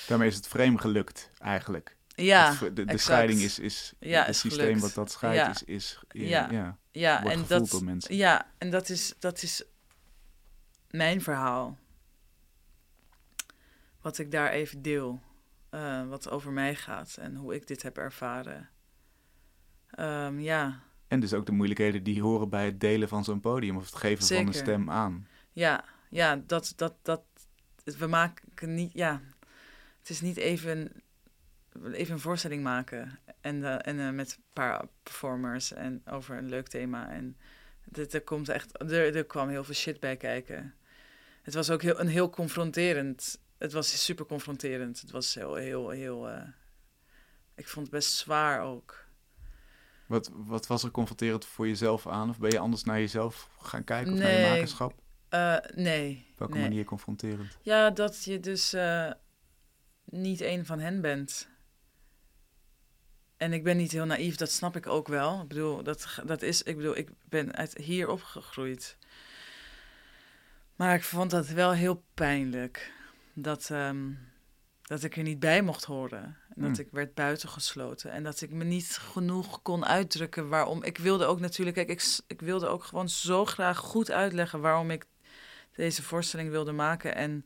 [0.07, 1.97] Daarmee is het frame gelukt, eigenlijk.
[2.15, 4.81] Ja, Het- de scheiding is, is Ja, het is systeem gelukt.
[4.81, 5.49] wat dat scheidt, Ja.
[5.49, 7.17] is, is ja, Ja.
[7.23, 8.15] en gevoeld dat, door mensen.
[8.15, 9.63] ja, en dat is, dat is
[10.89, 11.77] mijn verhaal.
[14.01, 15.21] Wat ik daar even deel.
[15.69, 18.69] eh, wat over mij gaat en hoe ik dit heb ervaren.
[19.89, 23.77] Ehm, ja, En dus ook de moeilijkheden die horen bij het delen van zo'n podium
[23.77, 25.27] of het geven van een stem aan.
[25.51, 27.23] ja, ja, dat, dat, dat,
[27.83, 29.21] we maken niet, ja,
[29.99, 30.91] het is niet even,
[31.91, 36.49] even een voorstelling maken en, eh, en eh, met een paar performers en over een
[36.49, 37.37] leuk thema en
[37.85, 40.75] dit, er komt echt, er, er kwam heel veel shit bij kijken.
[41.41, 45.89] Het was ook heel, een heel confronterend, het was super confronterend, het was heel, heel,
[45.89, 46.47] heel, eh,
[47.55, 49.09] ik vond het best zwaar ook.
[50.11, 52.29] Wat, wat was er confronterend voor jezelf aan?
[52.29, 54.93] Of ben je anders naar jezelf gaan kijken of naar je makerschap?
[55.29, 56.27] Eh, nee.
[56.31, 56.63] Op welke nee.
[56.63, 57.57] manier confronterend?
[57.61, 59.11] Ja, dat je dus eh,
[60.05, 61.49] niet een van hen bent.
[63.37, 65.41] En ik ben niet heel naïef, dat snap ik ook wel.
[65.41, 68.97] Ik bedoel, dat, dat is, ik bedoel, ik ben uit hier opgegroeid.
[70.75, 72.93] Maar ik vond dat wel heel pijnlijk.
[73.33, 74.09] Dat, ehm,
[74.91, 76.23] dat ik er niet bij mocht horen.
[76.23, 76.85] En dat Hmm.
[76.85, 78.11] ik werd buitengesloten.
[78.11, 80.83] En dat ik me niet genoeg kon uitdrukken waarom.
[80.83, 84.91] Ik wilde ook natuurlijk, kijk, ik, ik wilde ook gewoon zo graag goed uitleggen waarom
[84.91, 85.05] ik
[85.75, 87.45] deze voorstelling wilde maken en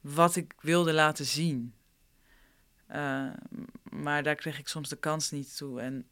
[0.00, 1.74] wat ik wilde laten zien.
[2.86, 3.30] Eh,
[3.82, 5.80] maar daar kreeg ik soms de kans niet toe.
[5.80, 6.08] En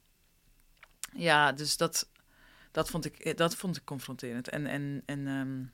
[1.12, 2.08] ja, dus dat,
[2.70, 4.48] dat, vond, ik, dat vond ik confronterend.
[4.48, 5.64] En, en, en ehm,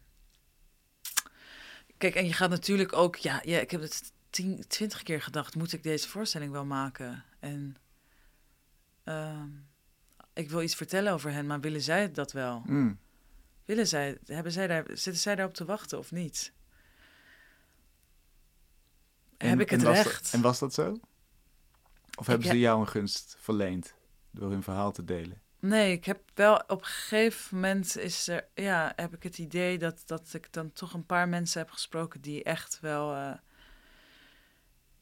[1.98, 5.54] kijk, en je gaat natuurlijk ook, ja, ja ik heb het tien, twintig keer gedacht,
[5.54, 7.24] moet ik deze voorstelling wel maken?
[7.40, 7.76] En
[9.04, 9.48] ehm,
[10.32, 12.62] ik wil iets vertellen over hen, maar willen zij dat wel?
[12.66, 12.98] Hmm.
[13.64, 16.52] Willen zij, hebben zij daar, zitten zij daarop te wachten of niet?
[19.36, 20.22] En- Heb ik het recht?
[20.22, 21.00] Dat, en was dat zo?
[22.18, 23.94] Of hebben heb- ze jou een gunst verleend
[24.30, 25.40] door hun verhaal te delen?
[25.58, 29.78] Nee, ik heb wel op een gegeven moment is er, ja, heb ik het idee
[29.78, 33.32] dat, dat ik dan toch een paar mensen heb gesproken die echt wel, eh,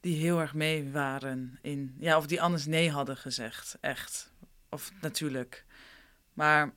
[0.01, 4.33] die heel erg mee waren in, ja, of die anders nee hadden gezegd, echt.
[4.69, 5.65] Of natuurlijk.
[6.33, 6.73] Maar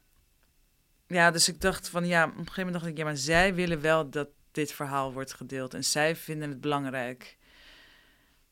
[1.07, 3.55] ja, dus ik dacht van ja, op een gegeven moment dacht ik, ja, maar zij
[3.55, 7.37] willen wel dat dit verhaal wordt gedeeld en zij vinden het belangrijk.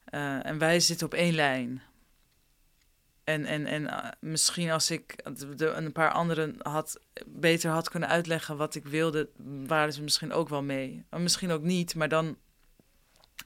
[0.05, 1.81] Eh, en wij zitten op één lijn.
[3.23, 5.15] En, en, en eh, misschien als ik
[5.57, 9.29] een paar anderen had, beter had kunnen uitleggen wat ik wilde,
[9.67, 11.05] waren ze misschien ook wel mee.
[11.09, 12.37] Misschien ook niet, maar dan.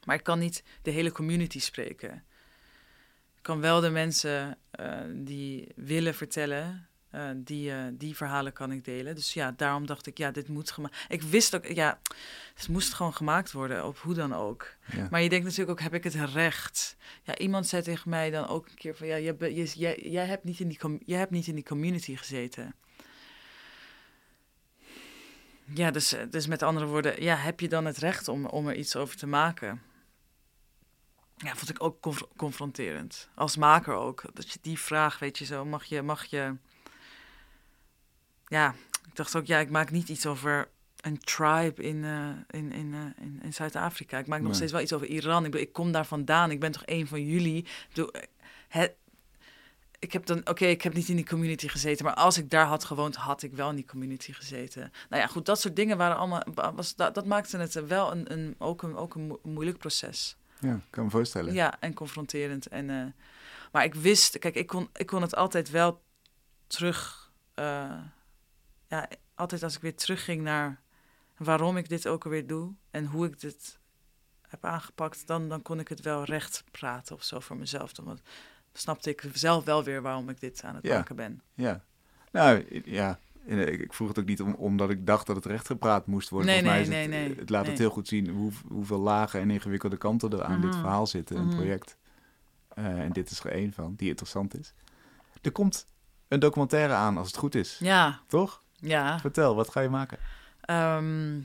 [0.08, 2.24] Maar ik kan niet de hele community spreken.
[3.36, 8.72] Ik kan wel de mensen eh, die willen vertellen, Eh, die, eh, die verhalen kan
[8.72, 9.16] ik delen.
[9.16, 11.06] Dus ja, daarom dacht ik, ja, dit moet gemaakt.
[11.08, 12.00] Ik wist ook, ja,
[12.54, 14.76] het moest gewoon gemaakt worden, op hoe dan ook.
[14.92, 15.08] Ja.
[15.12, 16.98] Maar je denkt natuurlijk ook, heb ik het recht?
[17.24, 20.60] Ja, iemand zei tegen mij dan ook een keer van, ja, jij, jij, hebt niet
[20.60, 22.76] in die com- jij hebt niet in die community gezeten.
[25.74, 28.76] Ja, dus, dus met andere woorden, ja, heb je dan het recht om, om er
[28.76, 29.82] iets over te maken?
[31.38, 33.30] Ja, vond ik ook conf- confronterend.
[33.36, 34.24] Als maker ook.
[34.34, 36.56] Dat je die vraag, weet je zo, mag je, mag je...
[38.48, 38.76] Ja,
[39.06, 40.70] ik dacht ook, ja, ik maak niet iets over
[41.02, 44.18] een tribe in, eh, in, in, eh, in, in Zuid-Afrika.
[44.18, 45.46] Ik maak nog steeds wel iets over Iran.
[45.46, 46.52] Ik, bedoel, ik kom daar vandaan.
[46.52, 47.58] Ik ben toch een van jullie.
[47.58, 48.12] Ik bedoel,
[48.68, 48.94] het,
[50.00, 52.66] ik heb dan, oké, ik heb niet in die community gezeten, maar als ik daar
[52.66, 54.92] had gewoond, had ik wel in die community gezeten.
[55.10, 56.44] Nou ja, goed, dat soort dingen waren allemaal,
[56.76, 60.38] was, dat, dat maakte het wel een, een, ook, een, ook een mo- moeilijk proces.
[60.60, 61.54] Ja, ik kan me voorstellen.
[61.54, 62.68] Ja, en confronterend.
[62.68, 63.06] En, eh,
[63.72, 66.04] maar ik wist, kijk, ik kon, ik kon het altijd wel
[66.68, 67.32] terug.
[67.54, 68.02] eh,
[68.88, 70.82] ja, altijd als ik weer terugging naar
[71.38, 73.80] waarom ik dit ook alweer doe en hoe ik dit
[74.48, 77.92] heb aangepakt, dan, dan kon ik het wel recht praten of zo voor mezelf.
[77.94, 78.20] Dan
[78.74, 80.96] snapte ik zelf wel weer waarom ik dit aan het Ja.
[80.98, 81.42] maken ben.
[81.54, 81.84] Ja.
[82.32, 83.20] Nou, ja.
[83.48, 86.50] Eh, Ik vroeg het ook niet om, omdat ik dacht dat het rechtgepraat moest worden.
[86.50, 88.52] Nee, Volgens mij nee, is het, nee, nee, het laat het heel goed zien hoe,
[88.68, 90.80] hoeveel lage en ingewikkelde kanten er aan dit Mhm.
[90.80, 91.56] verhaal zitten, een Mhm.
[91.56, 91.98] project.
[92.68, 94.74] Eh, en dit is er één van, die interessant is.
[95.42, 95.86] Er komt
[96.28, 97.78] een documentaire aan, als het goed is.
[97.80, 98.64] Ja, Toch?
[98.76, 99.20] ja.
[99.20, 100.18] Vertel, wat ga je maken?
[100.62, 101.40] Ehm,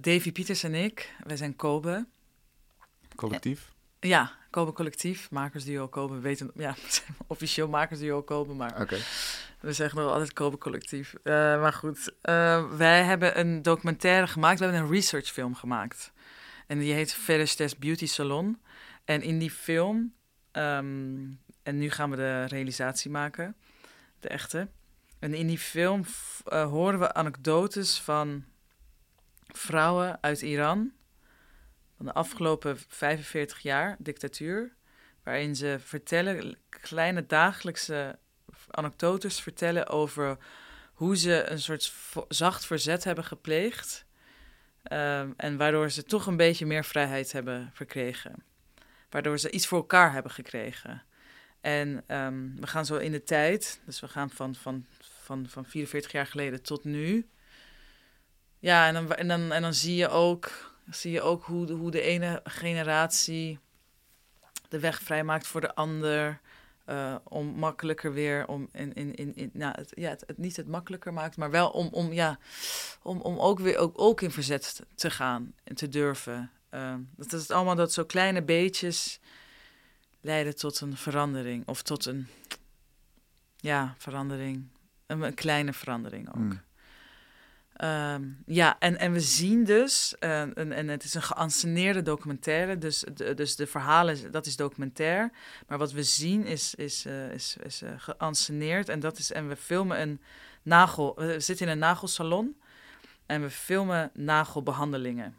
[0.00, 2.06] Davy Pieters en ik, wij zijn Kobe.
[3.16, 3.72] Collectief?
[4.00, 6.14] Ja, Kobe Collectief, makersduo Kobe.
[6.14, 6.74] We weten, ja,
[7.26, 8.98] officieel makersduo Kobe, maar Oké.
[9.60, 11.14] we zeggen nog altijd Kobe Collectief.
[11.22, 14.58] Eh, maar goed, eh, wij hebben een documentaire gemaakt.
[14.58, 16.12] We hebben een researchfilm gemaakt.
[16.66, 18.60] En die heet Ferris Beauty Salon.
[19.04, 20.14] En in die film,
[20.50, 21.26] ehm,
[21.62, 23.56] en nu gaan we de realisatie maken,
[24.20, 24.68] de echte.
[25.18, 26.04] En in die film
[26.44, 28.44] eh, horen we anekdotes van
[29.46, 30.92] vrouwen uit Iran
[31.98, 34.74] van de afgelopen 45 jaar dictatuur,
[35.22, 38.18] waarin ze vertellen, kleine dagelijkse
[38.70, 40.38] anekdotes vertellen over
[40.92, 41.92] hoe ze een soort
[42.28, 44.06] zacht verzet hebben gepleegd.
[44.82, 48.44] ehm, en waardoor ze toch een beetje meer vrijheid hebben verkregen.
[49.10, 51.02] Waardoor ze iets voor elkaar hebben gekregen.
[51.60, 55.64] En ehm, we gaan zo in de tijd, dus we gaan van, van, van, van
[55.64, 57.28] 44 jaar geleden tot nu.
[58.58, 61.72] Ja, en dan, en dan, en dan zie je ook, zie je ook hoe, de-
[61.72, 63.58] hoe de ene generatie
[64.68, 66.40] de weg vrijmaakt voor de ander.
[66.84, 70.56] eh, om makkelijker weer, om in, in, in, in nou, het, ja, het, het niet
[70.56, 72.38] het makkelijker maakt, maar wel om, om, ja,
[73.02, 76.50] om, om ook weer ook, ook in verzet te gaan en te durven.
[76.70, 79.20] Ehm, dat is allemaal dat zo kleine beetjes
[80.20, 81.66] leiden tot een verandering.
[81.66, 82.26] Of tot een,
[83.56, 84.68] ja, verandering.
[85.06, 86.36] Een, kleine verandering ook.
[86.36, 86.60] Mm.
[87.78, 92.78] Ehm, ja, en, en we zien dus, eh, en, en het is een geanceneerde documentaire,
[92.78, 95.30] dus de, dus de verhalen, dat is documentair.
[95.66, 99.48] Maar wat we zien is, is, eh, is, is eh, geanceneerd en, dat is, en
[99.48, 100.20] we filmen een
[100.62, 102.56] nagel, we zitten in een nagelsalon
[103.26, 105.34] en we filmen nagelbehandelingen.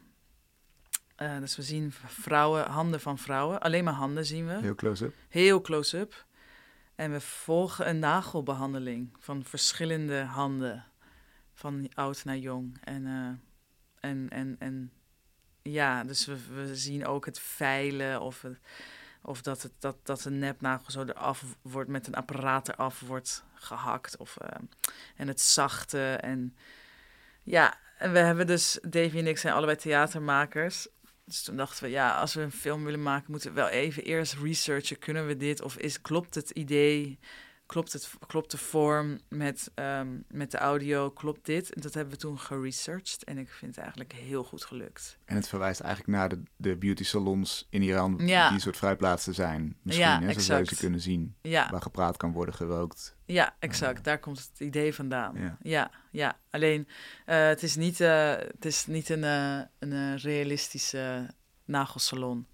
[1.16, 5.14] Eh, dus we zien vrouwen, handen van vrouwen, alleen maar handen zien we Heel close-up.
[5.28, 6.24] heel close-up.
[6.94, 10.84] En we volgen een nagelbehandeling van verschillende handen,
[11.60, 12.76] van oud naar jong.
[12.84, 14.92] En, eh, en, en, en
[15.62, 18.44] ja, dus we, zien ook het veilen of,
[19.22, 23.44] of dat, het, dat, dat een nepnagel zo eraf wordt, met een apparaat eraf wordt
[23.54, 24.16] gehakt.
[24.16, 24.60] Of, eh,
[25.16, 26.18] en het zachte.
[26.20, 26.56] En
[27.42, 30.88] ja, en we hebben dus, Davy en ik zijn allebei theatermakers.
[31.24, 34.02] Dus toen dachten we, ja, als we een film willen maken, moeten we wel even
[34.02, 34.98] eerst researchen.
[34.98, 35.62] Kunnen we dit?
[35.62, 37.18] Of is, klopt het idee?
[37.70, 41.10] Klopt, het, klopt de vorm met, ehm, met de audio?
[41.10, 41.72] Klopt dit?
[41.74, 43.24] En dat hebben we toen geresearched.
[43.24, 45.18] En ik vind het eigenlijk heel goed gelukt.
[45.24, 48.44] En het verwijst eigenlijk naar de, de beauty salons in Iran, Ja.
[48.46, 49.76] die een soort vrijplaatsen zijn.
[49.82, 53.16] Misschien, Ja, hè, ze kunnen zien, Ja, waar gepraat kan worden, gerookt.
[53.24, 54.04] ja exact.
[54.04, 55.34] Daar komt het idee vandaan.
[55.40, 55.56] Ja.
[55.62, 56.38] Ja, ja.
[56.50, 56.88] Alleen,
[57.26, 61.26] eh, het is niet, eh, het is niet een, eh, een eh, realistische
[61.64, 62.46] nagelsalon.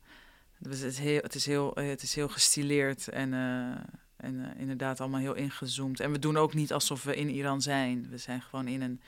[0.63, 3.85] Het is heel, het is heel, eh, het is heel gestileerd en, eh,
[4.27, 6.01] en eh, inderdaad allemaal heel ingezoomd.
[6.01, 8.09] En we doen ook niet alsof we in Iran zijn.
[8.11, 9.01] We zijn gewoon in een,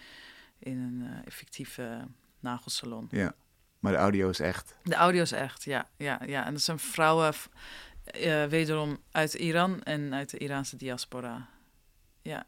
[0.58, 2.06] in een eh, fictieve
[2.40, 3.08] nagelsalon.
[3.10, 3.34] Ja,
[3.78, 4.74] maar de audio is echt.
[4.82, 5.88] De audio is echt, ja.
[5.96, 6.46] ja, ja.
[6.46, 7.34] En dat zijn vrouwen
[8.04, 11.48] eh, wederom uit Iran en uit de Iraanse diaspora.
[12.22, 12.46] Ja.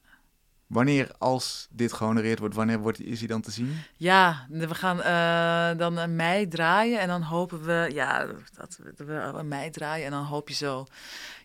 [0.70, 3.78] Wanneer, als dit gehonoreerd wordt, wanneer wordt, is hij dan te zien?
[3.96, 9.12] Ja, we gaan eh, dan een mei draaien en dan hopen we, ja, dat we,
[9.12, 10.86] een mei draaien en dan hoop je zo,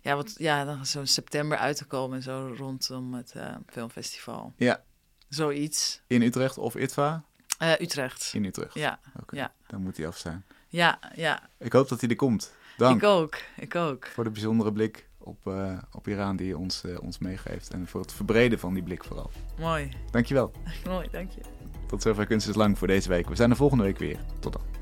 [0.02, 4.54] ja, wat, ja, dan zo'n september uit te komen, zo rondom het eh, filmfestival.
[4.58, 4.84] Ja.
[5.30, 6.02] Zoiets.
[6.08, 7.24] In Utrecht of ITVA?
[7.58, 8.32] Eh, Utrecht.
[8.34, 8.74] In Utrecht.
[8.74, 9.00] Ja.
[9.22, 9.54] Oké, Ja.
[9.68, 10.46] Dan moet hij af zijn.
[10.68, 11.50] Ja, ja.
[11.58, 12.54] Ik hoop dat hij er komt.
[12.78, 13.38] Dank Ik ook.
[13.58, 14.08] Ik ook.
[14.08, 17.70] voor de bijzondere blik op, eh, op Iran die je ons, eh, ons meegeeft.
[17.70, 19.30] En voor het verbreden van die blik vooral.
[19.60, 19.92] Mooi.
[20.12, 20.52] Dankjewel.
[20.88, 21.42] Mooi, dank je.
[21.88, 23.30] Tot zover Kunst is Lang voor deze week.
[23.30, 24.20] We zijn er volgende week weer.
[24.40, 24.75] Tot dan.